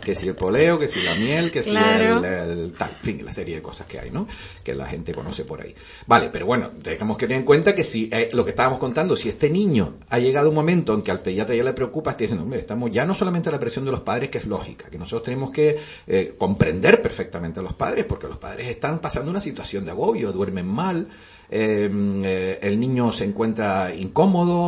Que 0.00 0.14
si 0.14 0.28
el 0.28 0.34
poleo, 0.34 0.78
que 0.78 0.88
si 0.88 1.00
la 1.02 1.14
miel, 1.14 1.50
que 1.50 1.62
si 1.62 1.70
el, 1.70 1.76
el 2.24 2.74
tal, 2.78 2.90
en 2.90 2.96
fin, 3.04 3.24
la 3.24 3.32
serie 3.32 3.56
de 3.56 3.62
cosas 3.62 3.86
que 3.86 3.98
hay, 3.98 4.10
¿no? 4.10 4.26
Que 4.62 4.74
la 4.74 4.86
gente 4.86 5.12
conoce 5.14 5.44
por 5.44 5.60
ahí. 5.60 5.74
Vale, 6.06 6.30
pero 6.32 6.46
bueno, 6.46 6.70
tenemos 6.82 7.16
que 7.16 7.26
tener 7.26 7.40
en 7.40 7.46
cuenta 7.46 7.74
que 7.74 7.84
si 7.84 8.08
eh, 8.12 8.28
lo 8.32 8.44
que 8.44 8.50
estábamos 8.50 8.78
contando, 8.78 9.16
si 9.16 9.28
este 9.28 9.50
niño 9.50 9.94
ha 10.08 10.18
llegado 10.18 10.48
un 10.48 10.54
momento 10.54 10.94
en 10.94 11.02
que 11.02 11.10
al 11.10 11.20
pediatra 11.20 11.54
ya 11.54 11.62
le 11.64 11.72
preocupa, 11.72 12.10
está 12.10 12.22
diciendo, 12.22 12.44
hombre, 12.44 12.60
estamos 12.60 12.90
ya 12.90 13.04
no 13.06 13.14
solamente 13.14 13.48
a 13.48 13.52
la 13.52 13.58
presión 13.60 13.84
de 13.84 13.90
los 13.92 14.00
padres, 14.00 14.30
que 14.30 14.38
es 14.38 14.44
lógica, 14.46 14.90
que 14.90 14.98
nosotros 14.98 15.22
tenemos 15.22 15.50
que 15.50 15.76
eh, 16.06 16.34
comprender 16.36 17.00
perfectamente 17.00 17.60
a 17.60 17.62
los 17.62 17.74
padres, 17.74 18.04
porque 18.04 18.26
los 18.28 18.38
padres 18.38 18.68
están 18.68 18.98
pasando 18.98 19.30
una 19.30 19.40
situación 19.40 19.84
de 19.84 19.90
agobio, 19.92 20.32
duermen 20.32 20.66
mal, 20.66 21.08
eh, 21.50 22.58
el 22.62 22.80
niño 22.80 23.12
se 23.12 23.24
encuentra 23.24 23.94
incómodo, 23.94 24.23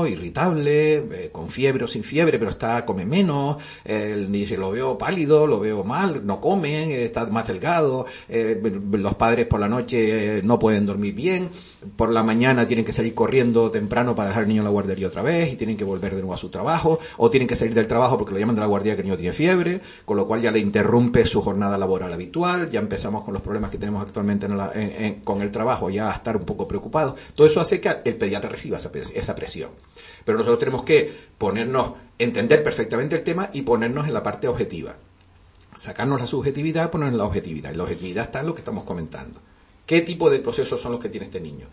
irritable, 0.06 0.94
eh, 0.96 1.30
con 1.32 1.48
fiebre 1.48 1.84
o 1.84 1.88
sin 1.88 2.02
fiebre, 2.02 2.38
pero 2.38 2.50
está 2.50 2.84
come 2.84 3.04
menos, 3.04 3.56
eh, 3.84 4.12
el 4.12 4.30
niño 4.30 4.56
lo 4.58 4.70
veo 4.70 4.98
pálido, 4.98 5.46
lo 5.46 5.60
veo 5.60 5.84
mal, 5.84 6.24
no 6.24 6.40
come, 6.40 6.94
eh, 6.94 7.04
está 7.04 7.26
más 7.26 7.46
delgado, 7.46 8.06
eh, 8.28 8.60
los 8.92 9.14
padres 9.14 9.46
por 9.46 9.60
la 9.60 9.68
noche 9.68 10.42
no 10.42 10.58
pueden 10.58 10.86
dormir 10.86 11.14
bien, 11.14 11.48
por 11.96 12.10
la 12.10 12.22
mañana 12.22 12.66
tienen 12.66 12.84
que 12.84 12.92
salir 12.92 13.14
corriendo 13.14 13.70
temprano 13.70 14.14
para 14.14 14.28
dejar 14.28 14.44
al 14.44 14.48
niño 14.48 14.60
en 14.60 14.64
la 14.64 14.70
guardería 14.70 15.08
otra 15.08 15.22
vez 15.22 15.52
y 15.52 15.56
tienen 15.56 15.76
que 15.76 15.84
volver 15.84 16.14
de 16.14 16.20
nuevo 16.20 16.34
a 16.34 16.38
su 16.38 16.48
trabajo, 16.48 16.98
o 17.16 17.30
tienen 17.30 17.48
que 17.48 17.56
salir 17.56 17.74
del 17.74 17.86
trabajo 17.86 18.18
porque 18.18 18.34
lo 18.34 18.40
llaman 18.40 18.56
de 18.56 18.60
la 18.60 18.66
guardia 18.66 18.94
que 18.94 19.02
el 19.02 19.06
niño 19.06 19.16
tiene 19.16 19.32
fiebre, 19.32 19.80
con 20.04 20.16
lo 20.16 20.26
cual 20.26 20.42
ya 20.42 20.50
le 20.50 20.58
interrumpe 20.58 21.24
su 21.24 21.40
jornada 21.40 21.78
laboral 21.78 22.12
habitual, 22.12 22.70
ya 22.70 22.80
empezamos 22.80 23.24
con 23.24 23.34
los 23.34 23.42
problemas 23.42 23.70
que 23.70 23.78
tenemos 23.78 24.02
actualmente 24.02 24.46
con 25.24 25.42
el 25.42 25.50
trabajo, 25.50 25.90
ya 25.90 26.10
a 26.10 26.14
estar 26.14 26.36
un 26.36 26.44
poco 26.44 26.68
preocupados. 26.68 27.14
Todo 27.34 27.46
eso 27.46 27.60
hace 27.60 27.80
que 27.80 27.90
el 28.04 28.16
pediatra 28.16 28.50
reciba 28.50 28.76
esa, 28.76 28.90
esa 29.14 29.34
presión. 29.34 29.45
Pero 30.24 30.38
nosotros 30.38 30.58
tenemos 30.58 30.82
que 30.84 31.12
ponernos, 31.38 31.92
entender 32.18 32.62
perfectamente 32.62 33.16
el 33.16 33.22
tema 33.22 33.50
y 33.52 33.62
ponernos 33.62 34.06
en 34.06 34.14
la 34.14 34.22
parte 34.22 34.48
objetiva. 34.48 34.96
Sacarnos 35.74 36.20
la 36.20 36.26
subjetividad, 36.26 36.90
ponernos 36.90 37.14
en 37.14 37.18
la 37.18 37.24
objetividad. 37.24 37.72
Y 37.72 37.76
la 37.76 37.84
objetividad 37.84 38.24
está 38.24 38.40
en 38.40 38.46
lo 38.46 38.54
que 38.54 38.60
estamos 38.60 38.84
comentando. 38.84 39.40
¿Qué 39.84 40.00
tipo 40.00 40.30
de 40.30 40.40
procesos 40.40 40.80
son 40.80 40.92
los 40.92 41.00
que 41.00 41.08
tiene 41.08 41.26
este 41.26 41.40
niño? 41.40 41.66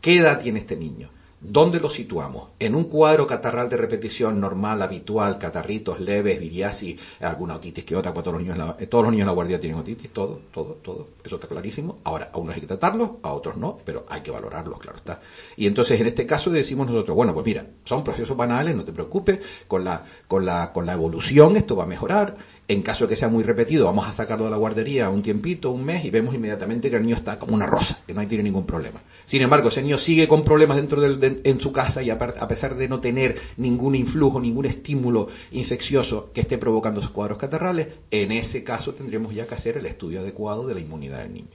¿Qué 0.00 0.18
edad 0.18 0.40
tiene 0.40 0.60
este 0.60 0.76
niño? 0.76 1.10
¿Dónde 1.38 1.80
lo 1.80 1.90
situamos? 1.90 2.48
¿En 2.58 2.74
un 2.74 2.84
cuadro 2.84 3.26
catarral 3.26 3.68
de 3.68 3.76
repetición 3.76 4.40
normal, 4.40 4.80
habitual, 4.80 5.38
catarritos 5.38 6.00
leves, 6.00 6.40
viriasis, 6.40 6.98
alguna 7.20 7.56
otitis 7.56 7.84
que 7.84 7.94
otra? 7.94 8.12
Todos 8.12 8.32
los 8.32 8.42
niños, 8.42 8.58
en 8.58 8.66
la, 8.66 8.76
eh, 8.78 8.86
todos 8.86 9.04
los 9.04 9.12
niños 9.12 9.24
en 9.24 9.28
la 9.28 9.34
guardia 9.34 9.60
tienen 9.60 9.78
otitis, 9.78 10.10
todo, 10.10 10.40
todo, 10.50 10.78
todo. 10.82 11.08
Eso 11.22 11.36
está 11.36 11.46
clarísimo. 11.46 11.98
Ahora, 12.04 12.30
a 12.32 12.38
unos 12.38 12.54
hay 12.54 12.62
que 12.62 12.66
tratarlos, 12.66 13.10
a 13.22 13.32
otros 13.34 13.56
no, 13.58 13.78
pero 13.84 14.06
hay 14.08 14.22
que 14.22 14.30
valorarlos, 14.30 14.78
claro 14.78 14.96
está. 14.96 15.20
Y 15.56 15.66
entonces, 15.66 16.00
en 16.00 16.06
este 16.06 16.24
caso, 16.24 16.50
decimos 16.50 16.86
nosotros, 16.86 17.14
bueno, 17.14 17.34
pues 17.34 17.44
mira, 17.44 17.66
son 17.84 18.02
procesos 18.02 18.36
banales, 18.36 18.74
no 18.74 18.84
te 18.84 18.92
preocupes, 18.92 19.40
con 19.68 19.84
la, 19.84 20.04
con 20.26 20.46
la, 20.46 20.72
con 20.72 20.86
la 20.86 20.94
evolución 20.94 21.56
esto 21.56 21.76
va 21.76 21.84
a 21.84 21.86
mejorar. 21.86 22.36
En 22.68 22.82
caso 22.82 23.04
de 23.04 23.10
que 23.10 23.16
sea 23.16 23.28
muy 23.28 23.44
repetido, 23.44 23.84
vamos 23.84 24.08
a 24.08 24.12
sacarlo 24.12 24.44
de 24.46 24.50
la 24.50 24.56
guardería 24.56 25.08
un 25.08 25.22
tiempito, 25.22 25.70
un 25.70 25.84
mes, 25.84 26.04
y 26.04 26.10
vemos 26.10 26.34
inmediatamente 26.34 26.90
que 26.90 26.96
el 26.96 27.02
niño 27.02 27.14
está 27.14 27.38
como 27.38 27.54
una 27.54 27.64
rosa, 27.66 28.00
que 28.04 28.12
no 28.12 28.26
tiene 28.26 28.42
ningún 28.42 28.66
problema. 28.66 29.00
Sin 29.24 29.40
embargo, 29.40 29.68
ese 29.68 29.82
niño 29.82 29.98
sigue 29.98 30.26
con 30.26 30.42
problemas 30.42 30.76
dentro 30.76 31.00
del, 31.00 31.20
de- 31.20 31.40
en 31.44 31.60
su 31.60 31.70
casa 31.70 32.02
y 32.02 32.10
a, 32.10 32.14
a 32.14 32.48
pesar 32.48 32.74
de 32.74 32.88
no 32.88 32.98
tener 32.98 33.36
ningún 33.56 33.94
influjo, 33.94 34.40
ningún 34.40 34.66
estímulo 34.66 35.28
infeccioso 35.52 36.30
que 36.34 36.40
esté 36.40 36.58
provocando 36.58 36.98
esos 36.98 37.12
cuadros 37.12 37.38
catarrales, 37.38 37.86
en 38.10 38.32
ese 38.32 38.64
caso 38.64 38.94
tendremos 38.94 39.32
ya 39.32 39.46
que 39.46 39.54
hacer 39.54 39.76
el 39.76 39.86
estudio 39.86 40.18
adecuado 40.20 40.66
de 40.66 40.74
la 40.74 40.80
inmunidad 40.80 41.18
del 41.18 41.34
niño. 41.34 41.46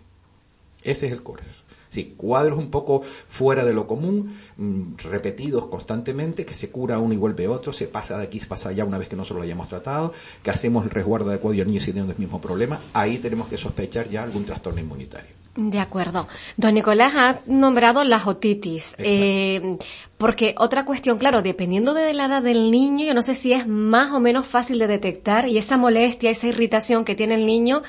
Ese 0.82 1.08
es 1.08 1.12
el 1.14 1.24
core. 1.24 1.44
Sí, 1.92 2.14
cuadros 2.16 2.58
un 2.58 2.72
poco 2.72 3.02
fuera 3.28 3.66
de 3.66 3.74
lo 3.74 3.86
común, 3.86 4.38
mm, 4.56 4.96
repetidos 5.10 5.66
constantemente, 5.66 6.46
que 6.46 6.54
se 6.54 6.72
cura 6.72 7.00
uno 7.00 7.14
y 7.14 7.18
vuelve 7.18 7.50
otro, 7.50 7.74
se 7.74 7.86
pasa 7.88 8.18
de 8.18 8.24
aquí, 8.24 8.40
se 8.40 8.46
pasa 8.46 8.70
allá 8.70 8.86
una 8.86 8.98
vez 8.98 9.10
que 9.10 9.18
nosotros 9.18 9.40
lo 9.40 9.44
hayamos 9.44 9.68
tratado, 9.68 10.14
que 10.42 10.52
hacemos 10.52 10.86
el 10.86 10.90
resguardo 10.90 11.30
adecuado 11.30 11.54
y 11.54 11.60
el 11.60 11.68
niño 11.68 11.82
sigue 11.82 11.96
teniendo 11.96 12.14
el 12.14 12.20
mismo 12.20 12.40
problema, 12.40 12.80
ahí 12.94 13.18
tenemos 13.18 13.50
que 13.50 13.58
sospechar 13.58 14.08
ya 14.08 14.24
algún 14.24 14.46
trastorno 14.46 14.80
inmunitario. 14.80 15.42
De 15.58 15.80
acuerdo. 15.80 16.30
Don 16.56 16.74
Nicolás 16.74 17.14
ha 17.18 17.40
nombrado 17.46 18.06
las 18.06 18.26
otitis. 18.26 18.96
Eh, 18.98 19.78
porque 20.18 20.56
otra 20.58 20.86
cuestión, 20.86 21.18
claro, 21.18 21.42
dependiendo 21.42 21.94
de 21.94 22.14
la 22.14 22.28
edad 22.28 22.42
del 22.42 22.72
niño, 22.72 23.06
yo 23.06 23.14
no 23.14 23.22
sé 23.22 23.36
si 23.36 23.52
es 23.52 23.68
más 23.68 24.14
o 24.14 24.22
menos 24.22 24.48
fácil 24.48 24.80
de 24.80 24.88
detectar 24.88 25.50
y 25.50 25.58
esa 25.58 25.76
molestia, 25.76 26.30
esa 26.30 26.48
irritación 26.48 27.04
que 27.04 27.16
tiene 27.16 27.36
el 27.36 27.46
niño, 27.46 27.84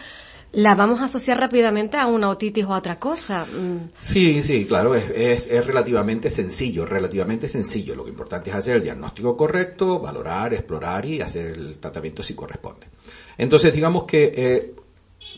la 0.52 0.74
vamos 0.74 1.00
a 1.00 1.04
asociar 1.04 1.38
rápidamente 1.38 1.96
a 1.96 2.06
una 2.06 2.28
otitis 2.28 2.64
o 2.66 2.74
a 2.74 2.78
otra 2.78 2.98
cosa. 2.98 3.46
Mm, 3.46 3.90
Sí, 4.00 4.42
sí, 4.42 4.66
claro, 4.66 4.94
es, 4.94 5.46
es, 5.48 5.66
relativamente 5.66 6.30
sencillo, 6.30 6.84
relativamente 6.84 7.48
sencillo. 7.48 7.94
Lo 7.94 8.04
que 8.04 8.10
importante 8.10 8.50
es 8.50 8.56
hacer 8.56 8.76
el 8.76 8.82
diagnóstico 8.82 9.36
correcto, 9.36 9.98
valorar, 9.98 10.52
explorar 10.52 11.06
y 11.06 11.20
hacer 11.22 11.46
el 11.46 11.78
tratamiento 11.78 12.22
si 12.22 12.34
corresponde. 12.34 12.86
Entonces, 13.38 13.72
digamos 13.72 14.04
que 14.04 14.32
eh, 14.36 14.74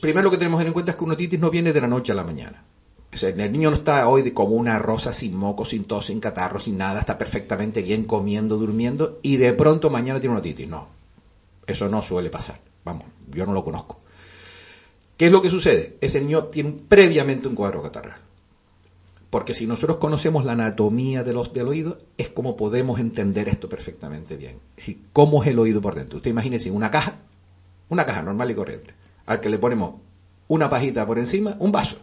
primero 0.00 0.25
lo 0.25 0.30
que 0.33 0.38
tenemos 0.38 0.61
en 0.62 0.73
cuenta 0.73 0.90
es 0.92 0.97
que 0.97 1.04
una 1.04 1.14
otitis 1.14 1.38
no 1.38 1.50
viene 1.50 1.73
de 1.73 1.80
la 1.80 1.87
noche 1.87 2.11
a 2.12 2.16
la 2.16 2.25
mañana. 2.25 2.64
El 3.12 3.52
niño 3.52 3.71
no 3.71 3.76
está 3.76 4.09
hoy 4.09 4.23
de- 4.23 4.35
como 4.35 4.56
una 4.56 4.76
rosa 4.80 5.12
sin 5.12 5.37
moco, 5.37 5.64
sin 5.64 5.85
tos, 5.85 6.06
sin 6.06 6.18
catarro, 6.18 6.59
sin 6.59 6.76
nada, 6.76 6.99
está 6.99 7.16
perfectamente 7.16 7.80
bien 7.83 8.02
comiendo, 8.04 8.56
durmiendo 8.56 9.21
y 9.23 9.37
de 9.37 9.52
pronto 9.52 9.88
mañana 9.90 10.18
tiene 10.18 10.33
una 10.33 10.40
otitis. 10.40 10.66
No, 10.68 10.88
eso 11.68 11.88
no 11.88 12.02
suele 12.02 12.30
pasar. 12.30 12.59
Vamos, 12.85 13.04
yo 13.30 13.47
no 13.47 13.52
lo 13.52 13.62
conozco. 13.64 14.00
¿Qué 15.16 15.26
es 15.26 15.33
lo 15.33 15.42
que 15.42 15.50
sucede? 15.50 15.97
Ese 16.00 16.21
niño 16.21 16.44
tiene 16.44 16.76
previamente 16.88 17.49
un 17.49 17.54
cuadro 17.54 17.83
catarral. 17.83 18.18
Porque 19.30 19.54
si 19.54 19.66
nosotros 19.66 19.99
conocemos 19.99 20.44
la 20.44 20.52
anatomía 20.52 21.25
de 21.25 21.33
los, 21.33 21.52
del 21.52 21.68
oído, 21.68 21.99
es 22.16 22.28
como 22.28 22.56
podemos 22.56 23.00
entender 23.00 23.49
esto 23.49 23.68
perfectamente 23.68 24.37
bien. 24.37 24.59
Si, 24.76 25.02
¿Cómo 25.12 25.42
es 25.42 25.49
el 25.49 25.59
oído 25.59 25.80
por 25.80 25.94
dentro? 25.94 26.18
Usted 26.18 26.30
imagínese 26.30 26.71
una 26.71 26.90
caja, 26.90 27.18
una 27.88 28.06
caja 28.06 28.23
normal 28.23 28.50
y 28.50 28.54
corriente, 28.54 28.94
al 29.26 29.40
que 29.40 29.49
le 29.49 29.59
ponemos 29.59 29.97
una 30.49 30.68
pajita 30.68 31.06
por 31.06 31.18
encima, 31.18 31.56
un 31.59 31.73
vaso. 31.73 31.97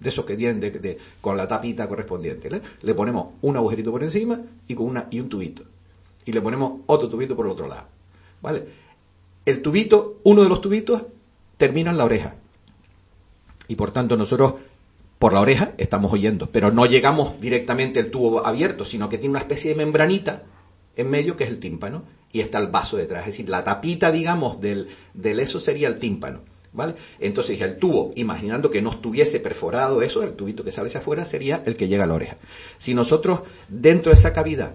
de 0.00 0.10
esos 0.10 0.24
que 0.24 0.36
tienen 0.36 0.60
con 1.20 1.36
la 1.36 1.48
tapita 1.48 1.88
correspondiente. 1.88 2.48
Le 2.82 2.94
ponemos 2.94 3.34
un 3.42 3.56
agujerito 3.56 3.90
por 3.90 4.02
encima 4.02 4.40
y, 4.66 4.74
con 4.74 4.86
una, 4.86 5.08
y 5.10 5.20
un 5.20 5.28
tubito. 5.28 5.64
Y 6.24 6.32
le 6.32 6.40
ponemos 6.40 6.80
otro 6.86 7.08
tubito 7.08 7.34
por 7.34 7.46
el 7.46 7.52
otro 7.52 7.66
lado. 7.66 7.86
¿Vale? 8.42 8.66
El 9.44 9.62
tubito, 9.62 10.20
uno 10.24 10.42
de 10.42 10.48
los 10.48 10.60
tubitos, 10.60 11.02
termina 11.58 11.90
en 11.90 11.98
la 11.98 12.06
oreja. 12.06 12.36
Y 13.68 13.76
por 13.76 13.90
tanto 13.90 14.16
nosotros 14.16 14.54
por 15.18 15.32
la 15.32 15.40
oreja 15.40 15.72
estamos 15.76 16.12
oyendo, 16.12 16.48
pero 16.50 16.70
no 16.70 16.86
llegamos 16.86 17.38
directamente 17.40 18.00
al 18.00 18.10
tubo 18.10 18.46
abierto, 18.46 18.84
sino 18.84 19.08
que 19.08 19.18
tiene 19.18 19.32
una 19.32 19.40
especie 19.40 19.72
de 19.72 19.76
membranita 19.76 20.44
en 20.96 21.10
medio 21.10 21.36
que 21.36 21.44
es 21.44 21.50
el 21.50 21.58
tímpano 21.58 22.04
y 22.32 22.40
está 22.40 22.58
el 22.58 22.68
vaso 22.68 22.96
detrás. 22.96 23.20
Es 23.20 23.26
decir, 23.26 23.48
la 23.48 23.64
tapita, 23.64 24.10
digamos, 24.10 24.60
del, 24.60 24.88
del 25.14 25.40
eso 25.40 25.60
sería 25.60 25.88
el 25.88 25.98
tímpano. 25.98 26.40
¿Vale? 26.70 26.94
Entonces 27.18 27.60
el 27.62 27.78
tubo, 27.78 28.10
imaginando 28.14 28.70
que 28.70 28.82
no 28.82 28.90
estuviese 28.90 29.40
perforado 29.40 30.02
eso, 30.02 30.22
el 30.22 30.34
tubito 30.34 30.62
que 30.62 30.70
sale 30.70 30.88
hacia 30.88 31.00
afuera 31.00 31.24
sería 31.24 31.62
el 31.64 31.76
que 31.76 31.88
llega 31.88 32.04
a 32.04 32.06
la 32.06 32.14
oreja. 32.14 32.36
Si 32.76 32.92
nosotros 32.92 33.40
dentro 33.68 34.12
de 34.12 34.16
esa 34.16 34.34
cavidad, 34.34 34.74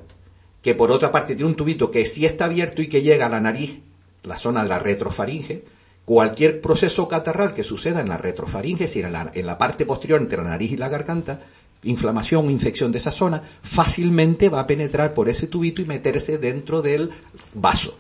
que 0.64 0.74
por 0.74 0.92
otra 0.92 1.12
parte 1.12 1.36
tiene 1.36 1.50
un 1.50 1.56
tubito 1.56 1.92
que 1.92 2.06
sí 2.06 2.26
está 2.26 2.46
abierto 2.46 2.82
y 2.82 2.88
que 2.88 3.04
llega 3.04 3.28
a 3.28 3.30
la 3.30 3.40
nariz, 3.40 3.80
la 4.24 4.38
zona 4.38 4.64
de 4.64 4.70
la 4.70 4.80
retrofaringe, 4.80 5.64
cualquier 6.06 6.62
proceso 6.62 7.08
catarral 7.08 7.54
que 7.54 7.64
suceda 7.64 8.02
en 8.02 8.10
la 8.10 8.18
retrofaringe, 8.18 8.84
es 8.84 8.90
decir, 8.90 9.06
en 9.06 9.46
la, 9.46 9.58
parte 9.58 9.86
posterior 9.86 10.20
entre 10.20 10.38
la 10.38 10.50
nariz 10.50 10.72
y 10.72 10.78
la 10.78 10.90
garganta, 10.90 11.40
inflamación 11.84 12.48
o 12.48 12.52
infección 12.52 12.92
de 12.92 12.98
esa 12.98 13.12
zona, 13.12 13.42
fácilmente 13.62 14.50
va 14.50 14.62
a 14.62 14.68
penetrar 14.68 15.14
por 15.14 15.30
ese 15.30 15.48
tubito 15.48 15.82
y 15.82 15.86
meterse 15.86 16.38
dentro 16.38 16.82
del 16.82 17.12
vaso. 17.54 17.98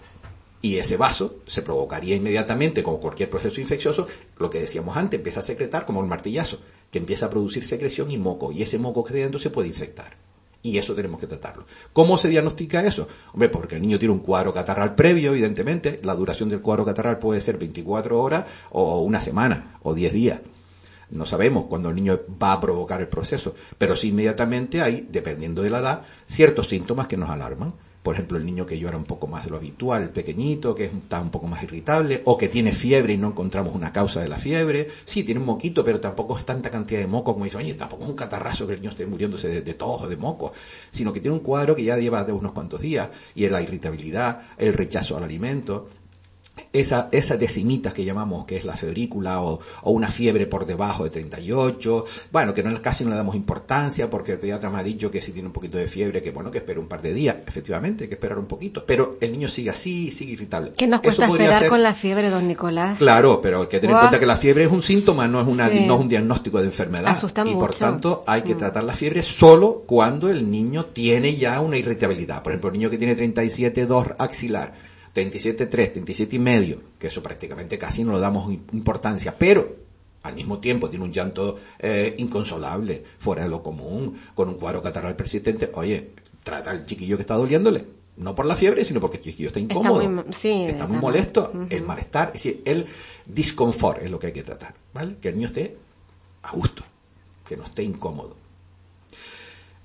Y 0.61 0.77
ese 0.77 0.95
vaso 0.95 1.39
se 1.45 1.61
provocaría 1.61 2.15
inmediatamente, 2.15 2.83
como 2.83 3.01
cualquier 3.01 3.29
proceso 3.29 3.59
infeccioso, 3.59 4.07
lo 4.37 4.49
que 4.49 4.61
decíamos 4.61 4.95
antes, 4.95 5.17
empieza 5.17 5.41
a 5.41 5.43
secretar 5.43 5.85
como 5.85 5.99
un 5.99 6.07
martillazo, 6.07 6.59
que 6.89 6.99
empieza 6.99 7.25
a 7.25 7.29
producir 7.29 7.65
secreción 7.65 8.11
y 8.11 8.17
moco, 8.17 8.51
y 8.51 8.61
ese 8.61 8.79
moco 8.79 9.05
dentro 9.09 9.39
se 9.39 9.49
puede 9.49 9.67
infectar. 9.67 10.22
Y 10.63 10.77
eso 10.77 10.95
tenemos 10.95 11.19
que 11.19 11.27
tratarlo. 11.27 11.65
¿Cómo 11.91 12.17
se 12.17 12.29
diagnostica 12.29 12.83
eso? 12.85 13.07
Hombre, 13.33 13.49
porque 13.49 13.75
el 13.75 13.81
niño 13.81 13.99
tiene 13.99 14.13
un 14.13 14.21
cuadro 14.21 14.53
catarral 14.53 14.95
previo, 14.95 15.31
evidentemente. 15.31 15.99
La 16.03 16.15
duración 16.15 16.47
del 16.47 16.61
cuadro 16.61 16.85
catarral 16.85 17.19
puede 17.19 17.41
ser 17.41 17.57
24 17.57 18.19
horas 18.19 18.45
o 18.71 19.01
una 19.01 19.19
semana 19.19 19.77
o 19.83 19.93
10 19.93 20.13
días. 20.13 20.39
No 21.09 21.25
sabemos 21.25 21.65
cuándo 21.65 21.89
el 21.89 21.95
niño 21.95 22.21
va 22.41 22.53
a 22.53 22.61
provocar 22.61 23.01
el 23.01 23.09
proceso, 23.09 23.53
pero 23.77 23.97
sí 23.97 24.07
inmediatamente 24.07 24.81
hay, 24.81 25.05
dependiendo 25.11 25.61
de 25.61 25.69
la 25.69 25.79
edad, 25.79 26.01
ciertos 26.25 26.69
síntomas 26.69 27.07
que 27.07 27.17
nos 27.17 27.29
alarman. 27.29 27.73
Por 28.03 28.15
ejemplo, 28.15 28.37
el 28.37 28.45
niño 28.45 28.65
que 28.65 28.77
llora 28.77 28.97
un 28.97 29.05
poco 29.05 29.27
más 29.27 29.45
de 29.45 29.51
lo 29.51 29.57
habitual, 29.57 30.03
el 30.03 30.09
pequeñito, 30.09 30.75
que 30.75 30.85
está 30.85 31.21
un 31.21 31.29
poco 31.31 31.47
más 31.47 31.63
irritable, 31.63 32.21
o 32.25 32.37
que 32.37 32.49
tiene 32.49 32.73
fiebre 32.73 33.13
y 33.13 33.17
no 33.17 33.29
encontramos 33.29 33.73
una 33.73 33.93
causa 33.93 34.21
de 34.21 34.27
la 34.27 34.37
fiebre. 34.37 34.89
Sí, 35.05 35.23
tiene 35.23 35.39
un 35.39 35.45
moquito, 35.45 35.85
pero 35.85 36.01
tampoco 36.01 36.37
es 36.37 36.45
tanta 36.45 36.69
cantidad 36.69 36.99
de 36.99 37.07
moco 37.07 37.33
como 37.33 37.45
dice, 37.45 37.57
oye, 37.57 37.73
tampoco 37.75 38.03
es 38.03 38.09
un 38.09 38.15
catarrazo 38.15 38.67
que 38.67 38.73
el 38.73 38.81
niño 38.81 38.91
esté 38.91 39.05
muriéndose 39.05 39.47
de, 39.47 39.61
de 39.61 39.73
tos 39.73 40.01
o 40.01 40.07
de 40.09 40.17
moco, 40.17 40.51
sino 40.91 41.13
que 41.13 41.21
tiene 41.21 41.37
un 41.37 41.43
cuadro 41.43 41.75
que 41.75 41.83
ya 41.83 41.97
lleva 41.97 42.25
de 42.25 42.33
unos 42.33 42.51
cuantos 42.51 42.81
días, 42.81 43.09
y 43.35 43.45
es 43.45 43.51
la 43.51 43.61
irritabilidad, 43.61 44.41
el 44.57 44.73
rechazo 44.73 45.15
al 45.15 45.23
alimento, 45.23 45.87
esa, 46.71 47.09
esa 47.11 47.37
decimitas 47.37 47.93
que 47.93 48.03
llamamos, 48.03 48.45
que 48.45 48.55
es 48.55 48.65
la 48.65 48.75
febrícula 48.75 49.41
o, 49.41 49.59
una 49.83 50.09
fiebre 50.09 50.47
por 50.47 50.65
debajo 50.65 51.03
de 51.03 51.09
38, 51.09 52.05
bueno, 52.31 52.53
que 52.53 52.63
no, 52.63 52.81
casi 52.81 53.03
no 53.03 53.11
le 53.11 53.15
damos 53.15 53.35
importancia 53.35 54.09
porque 54.09 54.33
el 54.33 54.39
pediatra 54.39 54.69
me 54.69 54.79
ha 54.79 54.83
dicho 54.83 55.09
que 55.11 55.21
si 55.21 55.31
tiene 55.31 55.47
un 55.47 55.53
poquito 55.53 55.77
de 55.77 55.87
fiebre, 55.87 56.21
que 56.21 56.31
bueno, 56.31 56.51
que 56.51 56.59
espere 56.59 56.79
un 56.79 56.87
par 56.87 57.01
de 57.01 57.13
días, 57.13 57.37
efectivamente, 57.45 58.03
hay 58.03 58.07
que 58.07 58.15
esperar 58.15 58.37
un 58.37 58.45
poquito, 58.45 58.83
pero 58.85 59.17
el 59.21 59.31
niño 59.31 59.49
sigue 59.49 59.69
así, 59.69 60.11
sigue 60.11 60.33
irritable. 60.33 60.71
¿Qué 60.77 60.87
nos 60.87 61.01
cuesta 61.01 61.25
esperar 61.25 61.67
con 61.67 61.81
la 61.81 61.93
fiebre, 61.93 62.29
don 62.29 62.47
Nicolás? 62.47 62.97
Claro, 62.97 63.39
pero 63.41 63.61
hay 63.61 63.67
que 63.67 63.79
tener 63.79 63.95
en 63.95 63.99
cuenta 63.99 64.19
que 64.19 64.25
la 64.25 64.37
fiebre 64.37 64.65
es 64.65 64.71
un 64.71 64.81
síntoma, 64.81 65.27
no 65.27 65.41
es, 65.41 65.47
una, 65.47 65.67
no 65.67 65.95
es 65.95 65.99
un 65.99 66.07
diagnóstico 66.07 66.59
de 66.59 66.65
enfermedad. 66.65 67.07
Asusta 67.07 67.43
y 67.47 67.53
por 67.53 67.75
tanto 67.75 68.23
hay 68.25 68.41
que 68.41 68.55
mm. 68.55 68.57
tratar 68.59 68.83
la 68.83 68.93
fiebre 68.93 69.23
solo 69.23 69.83
cuando 69.85 70.29
el 70.29 70.49
niño 70.49 70.85
tiene 70.85 71.35
ya 71.35 71.59
una 71.61 71.77
irritabilidad. 71.77 72.41
Por 72.43 72.53
ejemplo, 72.53 72.69
el 72.69 72.77
niño 72.77 72.89
que 72.89 72.97
tiene 72.97 73.15
37,2 73.17 74.15
axilar, 74.17 74.73
37.3, 75.13 75.67
37 75.69 76.35
y 76.35 76.39
medio, 76.39 76.81
que 76.97 77.07
eso 77.07 77.21
prácticamente 77.21 77.77
casi 77.77 78.03
no 78.03 78.13
le 78.13 78.19
damos 78.19 78.51
importancia, 78.71 79.35
pero 79.37 79.75
al 80.23 80.35
mismo 80.35 80.59
tiempo 80.59 80.89
tiene 80.89 81.05
un 81.05 81.11
llanto 81.11 81.59
eh, 81.79 82.15
inconsolable, 82.17 83.03
fuera 83.19 83.43
de 83.43 83.49
lo 83.49 83.61
común, 83.61 84.17
con 84.33 84.49
un 84.49 84.55
cuadro 84.55 84.81
catarral 84.81 85.15
persistente, 85.15 85.69
oye, 85.73 86.11
trata 86.41 86.71
al 86.71 86.85
chiquillo 86.85 87.17
que 87.17 87.21
está 87.21 87.35
doliéndole, 87.35 87.85
no 88.17 88.33
por 88.33 88.45
la 88.45 88.55
fiebre, 88.55 88.85
sino 88.85 88.99
porque 88.99 89.17
el 89.17 89.23
chiquillo 89.23 89.47
está 89.47 89.59
incómodo, 89.59 90.01
está 90.31 90.87
muy, 90.87 90.97
molesto, 90.97 91.51
el 91.69 91.83
malestar, 91.83 92.27
es 92.29 92.33
decir, 92.33 92.61
el 92.65 92.85
disconfort 93.25 94.01
es 94.01 94.09
lo 94.09 94.17
que 94.17 94.27
hay 94.27 94.33
que 94.33 94.43
tratar, 94.43 94.73
¿vale? 94.93 95.17
Que 95.21 95.29
el 95.29 95.35
niño 95.35 95.47
esté 95.47 95.77
a 96.41 96.51
gusto, 96.51 96.83
que 97.47 97.57
no 97.57 97.63
esté 97.63 97.83
incómodo. 97.83 98.42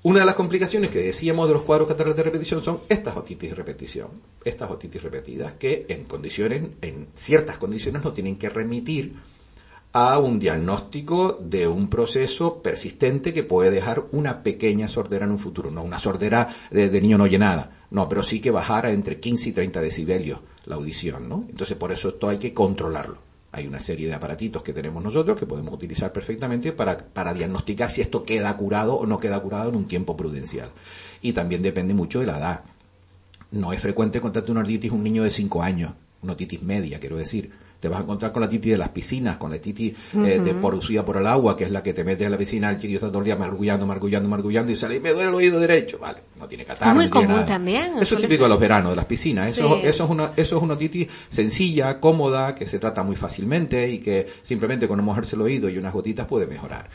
Una 0.04 0.20
de 0.20 0.26
las 0.26 0.36
complicaciones 0.36 0.90
que 0.90 1.00
decíamos 1.00 1.48
de 1.48 1.54
los 1.54 1.64
cuadros 1.64 1.88
catarrales 1.88 2.16
de 2.16 2.22
repetición 2.22 2.62
son 2.62 2.82
estas 2.88 3.16
otitis 3.16 3.56
repetición, 3.56 4.08
estas 4.44 4.70
otitis 4.70 5.02
repetidas 5.02 5.54
que 5.54 5.86
en 5.88 6.04
condiciones, 6.04 6.62
en 6.82 7.08
ciertas 7.16 7.58
condiciones 7.58 8.04
no 8.04 8.12
tienen 8.12 8.38
que 8.38 8.48
remitir 8.48 9.14
a 9.92 10.20
un 10.20 10.38
diagnóstico 10.38 11.36
de 11.42 11.66
un 11.66 11.90
proceso 11.90 12.62
persistente 12.62 13.32
que 13.32 13.42
puede 13.42 13.72
dejar 13.72 14.04
una 14.12 14.44
pequeña 14.44 14.86
sordera 14.86 15.24
en 15.24 15.32
un 15.32 15.40
futuro, 15.40 15.72
no 15.72 15.82
una 15.82 15.98
sordera 15.98 16.54
de, 16.70 16.90
de 16.90 17.00
niño 17.00 17.18
no 17.18 17.26
llenada, 17.26 17.72
no, 17.90 18.08
pero 18.08 18.22
sí 18.22 18.40
que 18.40 18.52
bajara 18.52 18.92
entre 18.92 19.18
15 19.18 19.48
y 19.48 19.52
30 19.52 19.80
decibelios 19.80 20.38
la 20.66 20.76
audición, 20.76 21.28
¿no? 21.28 21.44
Entonces 21.48 21.76
por 21.76 21.90
eso 21.90 22.10
esto 22.10 22.28
hay 22.28 22.38
que 22.38 22.54
controlarlo. 22.54 23.27
Hay 23.50 23.66
una 23.66 23.80
serie 23.80 24.08
de 24.08 24.14
aparatitos 24.14 24.62
que 24.62 24.72
tenemos 24.72 25.02
nosotros 25.02 25.38
que 25.38 25.46
podemos 25.46 25.72
utilizar 25.72 26.12
perfectamente 26.12 26.72
para, 26.72 26.98
para 26.98 27.32
diagnosticar 27.32 27.90
si 27.90 28.02
esto 28.02 28.24
queda 28.24 28.54
curado 28.56 28.94
o 28.96 29.06
no 29.06 29.18
queda 29.18 29.40
curado 29.40 29.70
en 29.70 29.76
un 29.76 29.88
tiempo 29.88 30.16
prudencial. 30.16 30.70
Y 31.22 31.32
también 31.32 31.62
depende 31.62 31.94
mucho 31.94 32.20
de 32.20 32.26
la 32.26 32.38
edad. 32.38 32.64
No 33.50 33.72
es 33.72 33.80
frecuente 33.80 34.18
encontrarte 34.18 34.50
una 34.50 34.60
otitis 34.60 34.92
un 34.92 35.02
niño 35.02 35.22
de 35.22 35.30
5 35.30 35.62
años, 35.62 35.92
una 36.22 36.34
otitis 36.34 36.62
media, 36.62 37.00
quiero 37.00 37.16
decir 37.16 37.50
te 37.80 37.88
vas 37.88 38.00
a 38.00 38.02
encontrar 38.02 38.32
con 38.32 38.42
la 38.42 38.48
titi 38.48 38.70
de 38.70 38.78
las 38.78 38.88
piscinas, 38.88 39.36
con 39.36 39.50
la 39.50 39.58
titi 39.58 39.94
eh, 40.14 40.40
de 40.42 40.54
producida 40.54 41.04
por 41.04 41.16
el 41.16 41.26
agua, 41.26 41.56
que 41.56 41.64
es 41.64 41.70
la 41.70 41.82
que 41.82 41.94
te 41.94 42.02
metes 42.02 42.26
a 42.26 42.30
la 42.30 42.36
piscina, 42.36 42.70
el 42.70 42.76
chiquillo 42.76 42.96
está 42.96 43.08
todo 43.08 43.18
el 43.18 43.24
día 43.24 43.36
margullando, 43.36 43.86
margullando, 43.86 44.28
margullando 44.28 44.72
y 44.72 44.76
sale 44.76 44.96
y 44.96 45.00
me 45.00 45.12
duele 45.12 45.28
el 45.28 45.34
oído 45.34 45.60
derecho. 45.60 45.98
Vale, 45.98 46.18
no 46.38 46.48
tiene 46.48 46.64
catarro. 46.64 46.94
muy 46.94 47.08
común 47.08 47.44
también. 47.46 47.92
Eso 48.00 48.16
es 48.16 48.22
típico 48.22 48.44
de 48.44 48.48
los 48.48 48.58
veranos, 48.58 48.92
de 48.92 48.96
las 48.96 49.04
piscinas. 49.04 49.48
Eso, 49.48 49.76
eso, 49.76 50.04
es 50.04 50.10
una, 50.10 50.32
eso 50.36 50.56
es 50.56 50.62
una 50.62 50.76
titi 50.76 51.06
sencilla, 51.28 52.00
cómoda, 52.00 52.54
que 52.54 52.66
se 52.66 52.78
trata 52.78 53.02
muy 53.04 53.16
fácilmente 53.16 53.88
y 53.88 53.98
que 53.98 54.26
simplemente 54.42 54.88
con 54.88 55.02
mojarse 55.04 55.36
el 55.36 55.42
oído 55.42 55.68
y 55.68 55.78
unas 55.78 55.92
gotitas 55.92 56.26
puede 56.26 56.46
mejorar. 56.46 56.88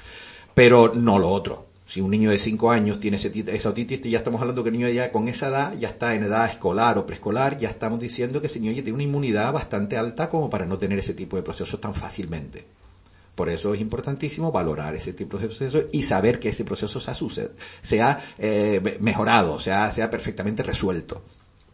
Pero 0.54 0.93
no 0.93 1.17
lo 1.17 1.30
otro 1.30 1.72
si 1.93 2.01
un 2.01 2.10
niño 2.10 2.32
de 2.32 2.39
5 2.39 2.71
años 2.71 2.99
tiene 2.99 3.17
esa 3.17 3.69
otitis, 3.69 4.01
ya 4.01 4.17
estamos 4.17 4.41
hablando 4.41 4.63
que 4.63 4.69
el 4.69 4.77
niño 4.79 4.89
ya 4.89 5.12
con 5.12 5.27
esa 5.27 5.49
edad 5.49 5.77
ya 5.77 5.89
está 5.89 6.15
en 6.15 6.23
edad 6.23 6.49
escolar 6.49 6.97
o 6.97 7.06
preescolar, 7.06 7.56
ya 7.56 7.69
estamos 7.69 7.99
diciendo 7.99 8.41
que 8.41 8.47
ese 8.47 8.60
niño 8.60 8.73
tiene 8.73 8.93
una 8.93 9.03
inmunidad 9.03 9.53
bastante 9.53 9.95
alta 9.95 10.27
como 10.27 10.49
para 10.49 10.65
no 10.65 10.79
tener 10.79 10.97
ese 10.97 11.13
tipo 11.13 11.36
de 11.36 11.43
procesos 11.43 11.79
tan 11.79 11.93
fácilmente. 11.93 12.65
Por 13.36 13.47
eso 13.47 13.75
es 13.75 13.79
importantísimo 13.79 14.51
valorar 14.51 14.95
ese 14.95 15.13
tipo 15.13 15.38
de 15.38 15.45
procesos 15.45 15.86
y 15.91 16.01
saber 16.01 16.39
que 16.39 16.49
ese 16.49 16.65
proceso 16.65 16.99
se 16.99 17.12
ha, 17.12 17.13
se 17.84 18.01
ha 18.01 18.19
eh, 18.39 18.97
mejorado, 18.99 19.60
se 19.60 19.71
ha, 19.71 19.91
sea 19.91 20.10
perfectamente 20.10 20.63
resuelto. 20.63 21.21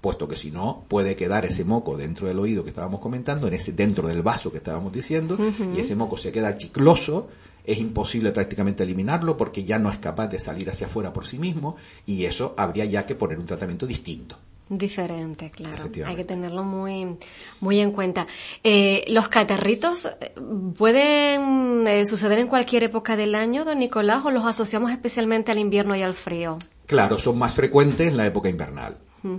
Puesto 0.02 0.28
que 0.28 0.36
si 0.36 0.50
no, 0.50 0.86
puede 0.88 1.16
quedar 1.16 1.46
ese 1.46 1.66
moco 1.66 1.98
dentro 1.98 2.28
del 2.28 2.40
oído 2.40 2.64
que 2.64 2.70
estábamos 2.70 3.02
comentando, 3.02 3.48
en 3.48 3.54
ese, 3.54 3.74
dentro 3.74 4.08
del 4.08 4.22
vaso 4.22 4.52
que 4.52 4.58
estábamos 4.58 4.94
diciendo, 4.94 5.38
y 5.76 5.80
ese 5.80 5.96
moco 5.96 6.18
se 6.18 6.32
queda 6.32 6.56
chicloso 6.56 7.28
es 7.66 7.78
imposible 7.78 8.32
prácticamente 8.32 8.84
eliminarlo 8.84 9.38
porque 9.38 9.64
ya 9.64 9.78
no 9.78 9.92
es 9.92 10.00
capaz 10.00 10.28
de 10.28 10.40
salir 10.40 10.70
hacia 10.70 10.88
afuera 10.88 11.14
por 11.14 11.28
sí 11.28 11.38
mismo 11.38 11.76
y 12.06 12.26
eso 12.26 12.56
habría 12.58 12.86
ya 12.86 13.06
que 13.06 13.16
poner 13.16 13.38
un 13.38 13.46
tratamiento 13.46 13.86
distinto. 13.86 14.38
Diferente, 14.70 15.50
claro. 15.50 15.90
Hay 16.06 16.16
que 16.16 16.24
tenerlo 16.24 16.64
muy, 16.64 17.18
muy 17.60 17.80
en 17.80 17.92
cuenta. 17.92 18.28
Eh, 18.64 19.04
¿Los 19.08 19.28
catarritos 19.28 20.06
eh, 20.06 20.34
pueden 20.78 21.88
eh, 21.88 22.06
suceder 22.06 22.38
en 22.38 22.48
cualquier 22.48 22.84
época 22.84 23.16
del 23.16 23.34
año, 23.34 23.66
don 23.66 23.80
Nicolás, 23.80 24.24
o 24.26 24.32
los 24.32 24.46
asociamos 24.46 24.92
especialmente 24.92 25.52
al 25.52 25.58
invierno 25.58 25.96
y 25.96 26.04
al 26.04 26.14
frío? 26.14 26.60
Claro, 26.86 27.18
son 27.18 27.40
más 27.40 27.56
frecuentes 27.56 28.08
en 28.08 28.18
la 28.18 28.28
época 28.28 28.48
invernal. 28.48 28.98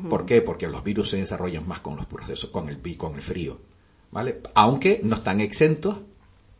¿Por 0.09 0.27
qué? 0.27 0.43
Porque 0.43 0.69
los 0.69 0.85
virus 0.85 1.11
se 1.11 1.17
desarrollan 1.17 1.67
más 1.67 1.81
con 1.81 1.97
los 1.97 2.07
procesos, 2.07 2.51
con 2.51 2.69
el, 2.69 2.97
con 2.97 3.15
el 3.15 3.23
frío. 3.23 3.59
¿Vale? 4.11 4.41
Aunque 4.55 5.01
no 5.03 5.17
están 5.17 5.41
exentos 5.41 5.97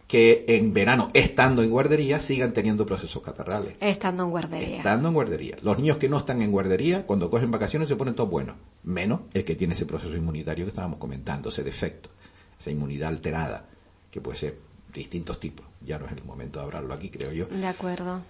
que 0.07 0.45
en 0.49 0.73
verano, 0.73 1.09
estando 1.15 1.63
en 1.63 1.71
guardería, 1.71 2.21
sigan 2.21 2.53
teniendo 2.53 2.85
procesos 2.85 3.23
catarrales. 3.23 3.77
Estando 3.81 4.25
en 4.25 4.31
guardería. 4.31 4.77
Estando 4.79 5.09
en 5.09 5.15
guardería. 5.15 5.57
Los 5.63 5.79
niños 5.79 5.99
que 5.99 6.09
no 6.09 6.19
están 6.19 6.43
en 6.43 6.51
guardería, 6.51 7.07
cuando 7.07 7.31
cogen 7.31 7.51
vacaciones, 7.51 7.89
se 7.89 7.95
ponen 7.95 8.15
todos 8.15 8.29
buenos. 8.29 8.57
Menos 8.83 9.21
el 9.33 9.45
que 9.45 9.55
tiene 9.55 9.75
ese 9.75 9.87
proceso 9.87 10.17
inmunitario 10.17 10.65
que 10.65 10.71
estábamos 10.71 10.99
comentando, 10.99 11.51
ese 11.51 11.63
defecto, 11.63 12.11
esa 12.59 12.71
inmunidad 12.73 13.11
alterada, 13.11 13.67
que 14.11 14.21
puede 14.21 14.37
ser 14.37 14.70
distintos 14.93 15.41
tipos. 15.41 15.67
Ya 15.85 15.99
no 15.99 16.07
es 16.07 16.13
el 16.13 16.25
momento 16.25 16.59
de 16.59 16.67
hablarlo 16.67 16.95
aquí, 16.95 17.11
creo 17.11 17.33
yo. 17.33 17.47
De 17.47 17.67
acuerdo. 17.67 18.21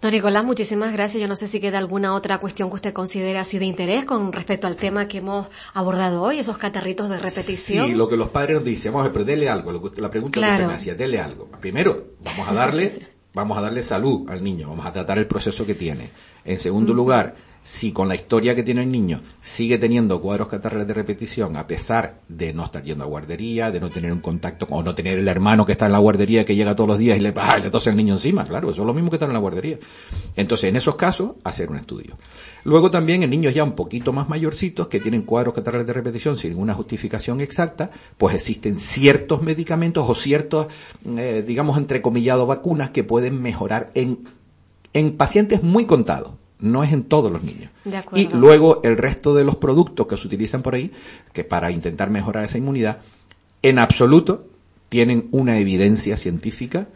Don 0.00 0.12
Nicolás, 0.12 0.44
muchísimas 0.44 0.92
gracias. 0.92 1.20
Yo 1.20 1.28
no 1.28 1.36
sé 1.36 1.46
si 1.46 1.60
queda 1.60 1.78
alguna 1.78 2.14
otra 2.14 2.38
cuestión 2.38 2.70
que 2.70 2.76
usted 2.76 2.92
considere 2.92 3.38
así 3.38 3.58
de 3.58 3.66
interés 3.66 4.04
con 4.04 4.32
respecto 4.32 4.66
al 4.66 4.76
tema 4.76 5.08
que 5.08 5.18
hemos 5.18 5.48
abordado 5.74 6.22
hoy, 6.22 6.38
esos 6.38 6.56
catarritos 6.56 7.10
de 7.10 7.18
repetición. 7.18 7.86
Sí, 7.86 7.94
lo 7.94 8.08
que 8.08 8.16
los 8.16 8.30
padres 8.30 8.56
nos 8.56 8.64
dicen, 8.64 8.92
vamos 8.92 9.04
a 9.04 9.08
ver, 9.08 9.12
pero 9.12 9.24
dele 9.26 9.48
algo. 9.48 9.72
la 9.72 10.10
pregunta 10.10 10.40
que 10.40 10.46
usted 10.46 10.66
me 10.66 10.74
hacía, 10.74 10.94
dele 10.94 11.20
algo. 11.20 11.48
Primero, 11.60 12.14
vamos 12.24 12.48
a 12.48 12.54
darle 12.54 13.08
vamos 13.34 13.58
a 13.58 13.60
darle 13.60 13.82
salud 13.82 14.28
al 14.28 14.42
niño, 14.42 14.68
vamos 14.68 14.86
a 14.86 14.92
tratar 14.92 15.18
el 15.18 15.26
proceso 15.26 15.66
que 15.66 15.74
tiene. 15.74 16.10
En 16.44 16.58
segundo 16.58 16.94
lugar, 16.94 17.34
si 17.62 17.92
con 17.92 18.08
la 18.08 18.14
historia 18.14 18.54
que 18.54 18.62
tiene 18.62 18.82
el 18.82 18.90
niño 18.90 19.20
sigue 19.40 19.78
teniendo 19.78 20.20
cuadros 20.20 20.48
catarrales 20.48 20.86
de 20.86 20.94
repetición, 20.94 21.56
a 21.56 21.66
pesar 21.66 22.20
de 22.28 22.52
no 22.52 22.64
estar 22.64 22.82
yendo 22.82 23.04
a 23.04 23.06
guardería, 23.06 23.70
de 23.70 23.80
no 23.80 23.90
tener 23.90 24.12
un 24.12 24.20
contacto 24.20 24.66
o 24.70 24.82
no 24.82 24.94
tener 24.94 25.18
el 25.18 25.28
hermano 25.28 25.66
que 25.66 25.72
está 25.72 25.86
en 25.86 25.92
la 25.92 25.98
guardería 25.98 26.44
que 26.44 26.56
llega 26.56 26.74
todos 26.74 26.88
los 26.88 26.98
días 26.98 27.18
y 27.18 27.20
le, 27.20 27.34
¡ah! 27.36 27.58
le 27.58 27.70
tose 27.70 27.90
el 27.90 27.96
niño 27.96 28.14
encima, 28.14 28.46
claro, 28.46 28.70
eso 28.70 28.80
es 28.80 28.86
lo 28.86 28.94
mismo 28.94 29.10
que 29.10 29.16
estar 29.16 29.28
en 29.28 29.34
la 29.34 29.40
guardería. 29.40 29.78
Entonces, 30.36 30.70
en 30.70 30.76
esos 30.76 30.96
casos, 30.96 31.32
hacer 31.44 31.70
un 31.70 31.76
estudio. 31.76 32.16
Luego 32.64 32.90
también 32.90 33.22
en 33.22 33.30
niños 33.30 33.54
ya 33.54 33.64
un 33.64 33.72
poquito 33.72 34.12
más 34.12 34.28
mayorcitos 34.28 34.88
que 34.88 35.00
tienen 35.00 35.22
cuadros 35.22 35.54
catarrales 35.54 35.86
de 35.86 35.92
repetición 35.92 36.36
sin 36.36 36.50
ninguna 36.50 36.74
justificación 36.74 37.40
exacta, 37.40 37.90
pues 38.16 38.34
existen 38.34 38.78
ciertos 38.78 39.42
medicamentos 39.42 40.08
o 40.08 40.14
ciertos, 40.14 40.66
eh, 41.06 41.44
digamos, 41.46 41.76
entrecomillados 41.76 42.48
vacunas 42.48 42.90
que 42.90 43.04
pueden 43.04 43.40
mejorar 43.40 43.90
en, 43.94 44.24
en 44.92 45.16
pacientes 45.16 45.62
muy 45.62 45.84
contados 45.86 46.39
no 46.60 46.84
es 46.84 46.92
en 46.92 47.04
todos 47.04 47.30
los 47.30 47.42
niños. 47.42 47.70
y 48.14 48.28
luego 48.28 48.80
el 48.82 48.96
resto 48.96 49.34
de 49.34 49.44
los 49.44 49.56
productos 49.56 50.06
que 50.06 50.16
se 50.16 50.26
utilizan 50.26 50.62
por 50.62 50.74
ahí, 50.74 50.92
que 51.32 51.44
para 51.44 51.70
intentar 51.70 52.10
mejorar 52.10 52.44
esa 52.44 52.58
inmunidad, 52.58 52.98
en 53.62 53.78
absoluto 53.78 54.46
tienen 54.88 55.28
una 55.30 55.58
evidencia 55.58 56.16
científica 56.16 56.88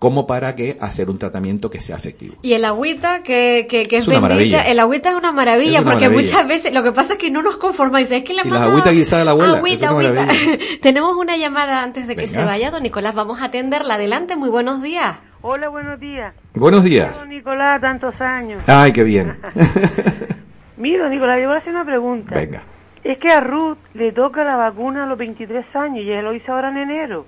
como 0.00 0.26
para 0.26 0.56
que 0.56 0.78
hacer 0.80 1.10
un 1.10 1.18
tratamiento 1.18 1.68
que 1.68 1.78
sea 1.78 1.94
efectivo. 1.94 2.36
Y 2.40 2.54
el 2.54 2.64
agüita 2.64 3.22
que, 3.22 3.66
que, 3.68 3.84
es, 3.90 4.08
una 4.08 4.18
maravilla. 4.18 4.62
el 4.62 4.78
agüita 4.78 5.10
es 5.10 5.14
una 5.14 5.30
maravilla, 5.30 5.84
porque 5.84 6.08
muchas 6.08 6.48
veces 6.48 6.72
lo 6.72 6.82
que 6.82 6.90
pasa 6.90 7.12
es 7.12 7.18
que 7.18 7.30
no 7.30 7.42
nos 7.42 7.58
conformamos, 7.58 8.10
es 8.10 8.24
que 8.24 8.32
la, 8.32 8.42
la 8.44 8.62
agüita 8.62 8.92
guisada 8.92 9.20
de 9.20 9.24
la 9.26 9.30
abuela. 9.32 9.58
Agüita, 9.58 9.88
agüita. 9.88 10.26
Tenemos 10.80 11.14
una 11.18 11.36
llamada 11.36 11.82
antes 11.82 12.06
de 12.08 12.16
que 12.16 12.26
se 12.26 12.42
vaya, 12.42 12.70
don 12.70 12.82
Nicolás, 12.82 13.14
vamos 13.14 13.42
a 13.42 13.46
atenderla. 13.46 13.96
Adelante, 13.96 14.36
muy 14.36 14.48
buenos 14.48 14.80
días. 14.82 15.18
Hola, 15.42 15.70
buenos 15.70 15.98
días. 15.98 16.34
Buenos 16.54 16.84
días. 16.84 17.26
Nicolás, 17.26 17.80
tantos 17.80 18.20
años. 18.20 18.62
Ay, 18.66 18.92
qué 18.92 19.04
bien. 19.04 19.38
Mira, 20.76 21.08
Nicolás, 21.08 21.38
yo 21.40 21.46
voy 21.46 21.56
a 21.56 21.60
hacer 21.60 21.72
una 21.72 21.84
pregunta. 21.86 22.34
Venga. 22.34 22.62
Es 23.02 23.16
que 23.16 23.30
a 23.30 23.40
Ruth 23.40 23.78
le 23.94 24.12
toca 24.12 24.44
la 24.44 24.56
vacuna 24.56 25.04
a 25.04 25.06
los 25.06 25.16
23 25.16 25.64
años 25.74 26.04
y 26.04 26.10
ella 26.10 26.20
lo 26.20 26.34
hizo 26.34 26.52
ahora 26.52 26.68
en 26.70 26.76
enero. 26.76 27.24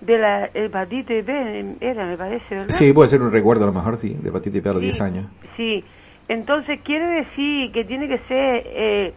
De 0.00 0.16
la 0.16 0.48
hepatitis 0.54 1.26
B, 1.26 1.76
era, 1.80 2.06
me 2.06 2.16
parece, 2.16 2.54
¿verdad? 2.54 2.70
Sí, 2.70 2.92
puede 2.92 3.08
ser 3.10 3.20
un 3.20 3.32
recuerdo 3.32 3.64
a 3.64 3.66
lo 3.66 3.72
mejor, 3.72 3.98
sí, 3.98 4.16
de 4.20 4.28
hepatitis 4.28 4.62
B 4.62 4.70
a 4.70 4.72
los 4.74 4.82
10 4.82 5.00
años. 5.00 5.26
Sí, 5.56 5.84
entonces 6.28 6.80
quiere 6.84 7.06
decir 7.06 7.72
que 7.72 7.84
tiene 7.84 8.06
que 8.06 8.18
ser 8.28 8.62
eh, 8.66 9.14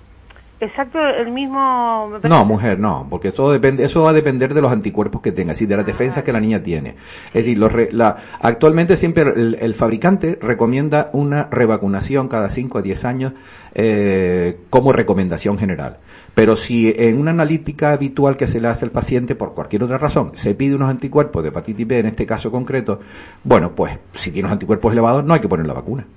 Exacto, 0.59 0.97
el 0.99 1.31
mismo... 1.31 2.19
No, 2.23 2.45
mujer, 2.45 2.79
no, 2.79 3.07
porque 3.09 3.29
eso 3.29 3.51
depende, 3.51 3.83
eso 3.83 4.03
va 4.03 4.11
a 4.11 4.13
depender 4.13 4.53
de 4.53 4.61
los 4.61 4.71
anticuerpos 4.71 5.21
que 5.21 5.33
tenga, 5.33 5.53
y 5.59 5.65
de 5.65 5.75
las 5.75 5.85
defensas 5.85 6.23
que 6.23 6.31
la 6.31 6.39
niña 6.39 6.63
tiene. 6.63 6.95
Es 7.33 7.45
decir, 7.45 7.59
la, 7.93 8.17
actualmente 8.39 8.95
siempre 8.95 9.23
el, 9.23 9.75
fabricante 9.75 10.39
recomienda 10.41 11.09
una 11.11 11.49
revacunación 11.51 12.29
cada 12.29 12.47
5 12.49 12.77
a 12.77 12.81
10 12.81 13.05
años 13.05 13.33
eh, 13.73 14.59
como 14.69 14.93
recomendación 14.93 15.57
general. 15.57 15.97
Pero 16.35 16.55
si 16.55 16.93
en 16.95 17.19
una 17.19 17.31
analítica 17.31 17.91
habitual 17.91 18.37
que 18.37 18.47
se 18.47 18.59
le 18.59 18.67
hace 18.67 18.85
al 18.85 18.91
paciente 18.91 19.35
por 19.35 19.53
cualquier 19.53 19.83
otra 19.83 19.97
razón 19.97 20.31
se 20.35 20.55
pide 20.55 20.75
unos 20.75 20.89
anticuerpos 20.89 21.43
de 21.43 21.49
hepatitis 21.49 21.87
B 21.87 21.99
en 21.99 22.05
este 22.07 22.25
caso 22.25 22.51
concreto, 22.51 23.01
bueno, 23.43 23.73
pues 23.75 23.99
si 24.15 24.31
tiene 24.31 24.47
unos 24.47 24.53
anticuerpos 24.53 24.91
elevados 24.93 25.23
no 25.23 25.33
hay 25.33 25.41
que 25.41 25.49
poner 25.49 25.67
la 25.67 25.73
vacuna. 25.73 26.07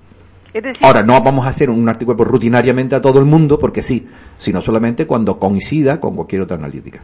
Ahora, 0.80 1.02
no 1.02 1.20
vamos 1.22 1.46
a 1.46 1.50
hacer 1.50 1.70
un 1.70 1.88
artículo 1.88 2.24
rutinariamente 2.24 2.94
a 2.94 3.02
todo 3.02 3.18
el 3.18 3.24
mundo, 3.24 3.58
porque 3.58 3.82
sí, 3.82 4.06
sino 4.38 4.60
solamente 4.60 5.06
cuando 5.06 5.38
coincida 5.38 6.00
con 6.00 6.14
cualquier 6.14 6.42
otra 6.42 6.56
analítica. 6.56 7.00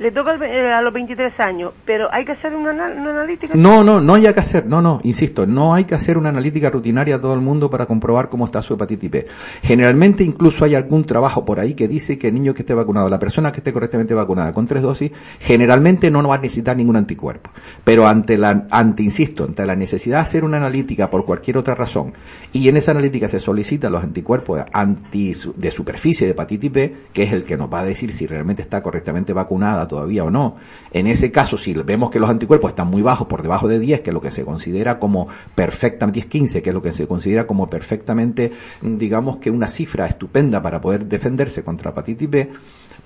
Le 0.00 0.12
toca 0.12 0.34
eh, 0.46 0.72
a 0.72 0.80
los 0.80 0.94
23 0.94 1.38
años, 1.40 1.74
pero 1.84 2.08
¿hay 2.10 2.24
que 2.24 2.32
hacer 2.32 2.54
una, 2.54 2.70
analítica? 2.70 3.52
No, 3.54 3.84
no, 3.84 4.00
no 4.00 4.14
hay 4.14 4.22
que 4.22 4.40
hacer, 4.40 4.64
no, 4.64 4.80
no, 4.80 4.98
insisto, 5.02 5.44
no 5.44 5.74
hay 5.74 5.84
que 5.84 5.94
hacer 5.94 6.16
una 6.16 6.30
analítica 6.30 6.70
rutinaria 6.70 7.16
a 7.16 7.20
todo 7.20 7.34
el 7.34 7.42
mundo 7.42 7.68
para 7.68 7.84
comprobar 7.84 8.30
cómo 8.30 8.46
está 8.46 8.62
su 8.62 8.72
hepatitis 8.72 9.10
B. 9.10 9.26
Generalmente 9.62 10.24
incluso 10.24 10.64
hay 10.64 10.74
algún 10.74 11.04
trabajo 11.04 11.44
por 11.44 11.60
ahí 11.60 11.74
que 11.74 11.86
dice 11.86 12.18
que 12.18 12.28
el 12.28 12.34
niño 12.34 12.54
que 12.54 12.62
esté 12.62 12.72
vacunado, 12.72 13.10
la 13.10 13.18
persona 13.18 13.52
que 13.52 13.58
esté 13.58 13.74
correctamente 13.74 14.14
vacunada 14.14 14.54
con 14.54 14.66
tres 14.66 14.80
dosis, 14.80 15.12
generalmente 15.38 16.10
no 16.10 16.26
va 16.26 16.36
a 16.36 16.38
necesitar 16.38 16.78
ningún 16.78 16.96
anticuerpo. 16.96 17.50
Pero 17.84 18.06
ante 18.06 18.38
la, 18.38 18.68
ante, 18.70 19.02
insisto, 19.02 19.44
ante 19.44 19.66
la 19.66 19.76
necesidad 19.76 20.16
de 20.16 20.22
hacer 20.22 20.44
una 20.44 20.56
analítica 20.56 21.10
por 21.10 21.26
cualquier 21.26 21.58
otra 21.58 21.74
razón, 21.74 22.14
y 22.54 22.70
en 22.70 22.78
esa 22.78 22.92
analítica 22.92 23.28
se 23.28 23.38
solicitan 23.38 23.92
los 23.92 24.02
anticuerpos 24.02 24.62
anti, 24.72 25.34
de 25.56 25.70
superficie 25.70 26.26
de 26.26 26.30
hepatitis 26.30 26.72
B, 26.72 26.96
que 27.12 27.24
es 27.24 27.34
el 27.34 27.44
que 27.44 27.58
nos 27.58 27.70
va 27.70 27.80
a 27.80 27.84
decir 27.84 28.12
si 28.12 28.26
realmente 28.26 28.62
está 28.62 28.82
correctamente 28.82 29.34
vacunada 29.34 29.89
todavía 29.90 30.24
o 30.24 30.30
no. 30.30 30.56
En 30.92 31.08
ese 31.08 31.32
caso, 31.32 31.58
si 31.58 31.74
vemos 31.74 32.10
que 32.10 32.20
los 32.20 32.30
anticuerpos 32.30 32.70
están 32.70 32.86
muy 32.86 33.02
bajos, 33.02 33.26
por 33.26 33.42
debajo 33.42 33.66
de 33.68 33.80
10, 33.80 34.00
que 34.00 34.10
es 34.10 34.14
lo 34.14 34.20
que 34.20 34.30
se 34.30 34.44
considera 34.44 34.98
como 35.00 35.26
perfectamente, 35.54 36.20
10-15, 36.20 36.62
que 36.62 36.70
es 36.70 36.74
lo 36.74 36.80
que 36.80 36.92
se 36.92 37.06
considera 37.06 37.46
como 37.46 37.68
perfectamente, 37.68 38.52
digamos 38.80 39.38
que 39.38 39.50
una 39.50 39.66
cifra 39.66 40.06
estupenda 40.06 40.62
para 40.62 40.80
poder 40.80 41.06
defenderse 41.06 41.64
contra 41.64 41.90
hepatitis 41.90 42.30
B, 42.30 42.50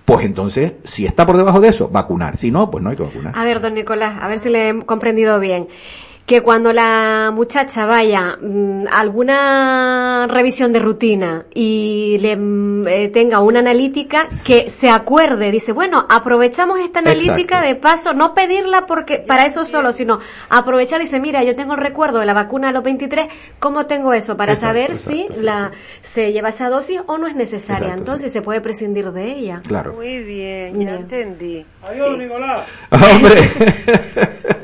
pues 0.04 0.26
entonces, 0.26 0.74
si 0.84 1.06
está 1.06 1.24
por 1.24 1.38
debajo 1.38 1.60
de 1.60 1.68
eso, 1.68 1.88
vacunar. 1.88 2.36
Si 2.36 2.50
no, 2.50 2.70
pues 2.70 2.84
no 2.84 2.90
hay 2.90 2.96
que 2.96 3.04
vacunar. 3.04 3.32
A 3.34 3.44
ver, 3.44 3.62
don 3.62 3.72
Nicolás, 3.72 4.18
a 4.20 4.28
ver 4.28 4.38
si 4.38 4.50
le 4.50 4.68
he 4.68 4.78
comprendido 4.84 5.40
bien 5.40 5.68
que 6.26 6.40
cuando 6.40 6.72
la 6.72 7.30
muchacha 7.34 7.84
vaya 7.84 8.38
mm, 8.40 8.86
a 8.90 9.00
alguna 9.00 10.26
revisión 10.26 10.72
de 10.72 10.78
rutina 10.78 11.44
y 11.54 12.16
le 12.20 12.36
mm, 12.36 12.88
eh, 12.88 13.08
tenga 13.08 13.40
una 13.40 13.58
analítica 13.58 14.28
que 14.46 14.62
se 14.62 14.88
acuerde, 14.88 15.50
dice, 15.50 15.72
bueno, 15.72 16.06
aprovechamos 16.08 16.80
esta 16.80 17.00
analítica 17.00 17.60
de 17.60 17.74
paso, 17.74 18.14
no 18.14 18.32
pedirla 18.32 18.86
porque 18.86 19.18
para 19.18 19.44
eso 19.44 19.64
solo, 19.64 19.92
sino 19.92 20.18
aprovechar 20.48 21.00
y 21.00 21.04
dice, 21.04 21.20
mira, 21.20 21.44
yo 21.44 21.54
tengo 21.54 21.74
el 21.74 21.80
recuerdo 21.80 22.20
de 22.20 22.26
la 22.26 22.32
vacuna 22.32 22.70
a 22.70 22.72
los 22.72 22.82
23, 22.82 23.28
¿cómo 23.58 23.84
tengo 23.84 24.14
eso? 24.14 24.36
Para 24.36 24.56
saber 24.56 24.96
si 24.96 25.26
la 25.36 25.72
se 26.02 26.32
lleva 26.32 26.48
esa 26.48 26.70
dosis 26.70 27.02
o 27.06 27.18
no 27.18 27.26
es 27.26 27.34
necesaria. 27.34 27.92
Entonces 27.92 28.32
se 28.32 28.40
puede 28.40 28.62
prescindir 28.62 29.12
de 29.12 29.32
ella. 29.32 29.60
Claro. 29.66 29.92
Muy 29.92 30.22
bien, 30.22 30.80
ya 30.80 30.94
entendí. 30.94 31.64
Adiós, 31.82 32.18
Nicolás. 32.18 32.62
Hombre. 32.90 34.63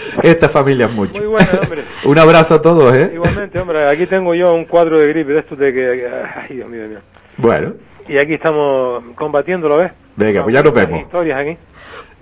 Esta 0.22 0.48
familia 0.48 0.86
es 0.86 0.92
mucho. 0.92 1.14
Muy 1.14 1.26
bueno, 1.26 1.48
hombre. 1.62 1.82
un 2.04 2.18
abrazo 2.18 2.54
a 2.54 2.62
todos, 2.62 2.94
¿eh? 2.94 3.10
Igualmente, 3.14 3.58
hombre. 3.58 3.88
Aquí 3.88 4.06
tengo 4.06 4.34
yo 4.34 4.54
un 4.54 4.64
cuadro 4.64 4.98
de 4.98 5.08
gripe 5.08 5.32
de 5.32 5.40
estos 5.40 5.58
de 5.58 5.72
que... 5.72 6.08
Ay, 6.34 6.56
Dios 6.56 6.68
mío, 6.68 6.88
mío. 6.88 6.98
Bueno. 7.36 7.74
Y 8.08 8.18
aquí 8.18 8.34
estamos 8.34 9.04
combatiéndolo, 9.14 9.78
¿ves? 9.78 9.92
Venga, 10.16 10.42
pues 10.42 10.54
ya 10.54 10.62
nos 10.62 10.72
vemos. 10.72 11.00
Historias 11.00 11.38
aquí. 11.38 11.56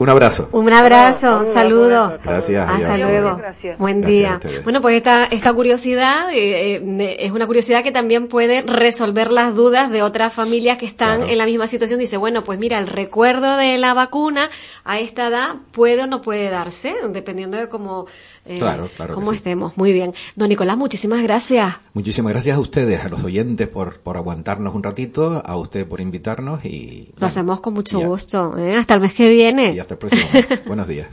Un 0.00 0.08
abrazo. 0.08 0.48
Un 0.52 0.72
abrazo, 0.72 1.40
un 1.40 1.46
saludo. 1.52 2.18
Gracias. 2.24 2.70
Hasta 2.70 2.96
luego. 2.96 3.38
Buen 3.76 4.00
día. 4.00 4.40
Bueno, 4.64 4.80
pues 4.80 4.96
esta, 4.96 5.24
esta 5.24 5.52
curiosidad 5.52 6.32
eh, 6.32 6.76
eh, 6.76 7.16
es 7.18 7.32
una 7.32 7.46
curiosidad 7.46 7.82
que 7.82 7.92
también 7.92 8.26
puede 8.26 8.62
resolver 8.62 9.30
las 9.30 9.54
dudas 9.54 9.90
de 9.90 10.00
otras 10.02 10.32
familias 10.32 10.78
que 10.78 10.86
están 10.86 11.24
en 11.28 11.36
la 11.36 11.44
misma 11.44 11.66
situación. 11.66 12.00
Dice, 12.00 12.16
bueno, 12.16 12.44
pues 12.44 12.58
mira, 12.58 12.78
el 12.78 12.86
recuerdo 12.86 13.58
de 13.58 13.76
la 13.76 13.92
vacuna 13.92 14.48
a 14.84 15.00
esta 15.00 15.26
edad 15.26 15.56
puede 15.70 16.04
o 16.04 16.06
no 16.06 16.22
puede 16.22 16.48
darse, 16.48 16.94
dependiendo 17.10 17.58
de 17.58 17.68
cómo 17.68 18.06
eh, 18.46 18.59
claro, 18.59 18.88
claro 18.96 19.14
cómo 19.14 19.33
estemos. 19.33 19.76
Muy 19.76 19.92
bien. 19.92 20.14
Don 20.35 20.48
Nicolás, 20.48 20.76
muchísimas 20.76 21.22
gracias. 21.22 21.81
Muchísimas 21.92 22.33
gracias 22.33 22.57
a 22.57 22.61
ustedes, 22.61 23.05
a 23.05 23.09
los 23.09 23.22
oyentes 23.22 23.68
por, 23.68 24.00
por 24.00 24.16
aguantarnos 24.16 24.74
un 24.74 24.83
ratito, 24.83 25.42
a 25.44 25.57
usted 25.57 25.87
por 25.87 26.00
invitarnos 26.00 26.64
y... 26.64 27.12
Lo 27.16 27.26
hacemos 27.26 27.61
con 27.61 27.74
mucho 27.74 28.00
gusto. 28.00 28.57
¿eh? 28.59 28.76
Hasta 28.76 28.94
el 28.94 29.00
mes 29.00 29.14
que 29.14 29.29
viene. 29.29 29.74
Y 29.74 29.79
hasta 29.79 29.94
el 29.94 29.98
próximo. 29.98 30.22
Buenos 30.66 30.88
días. 30.88 31.09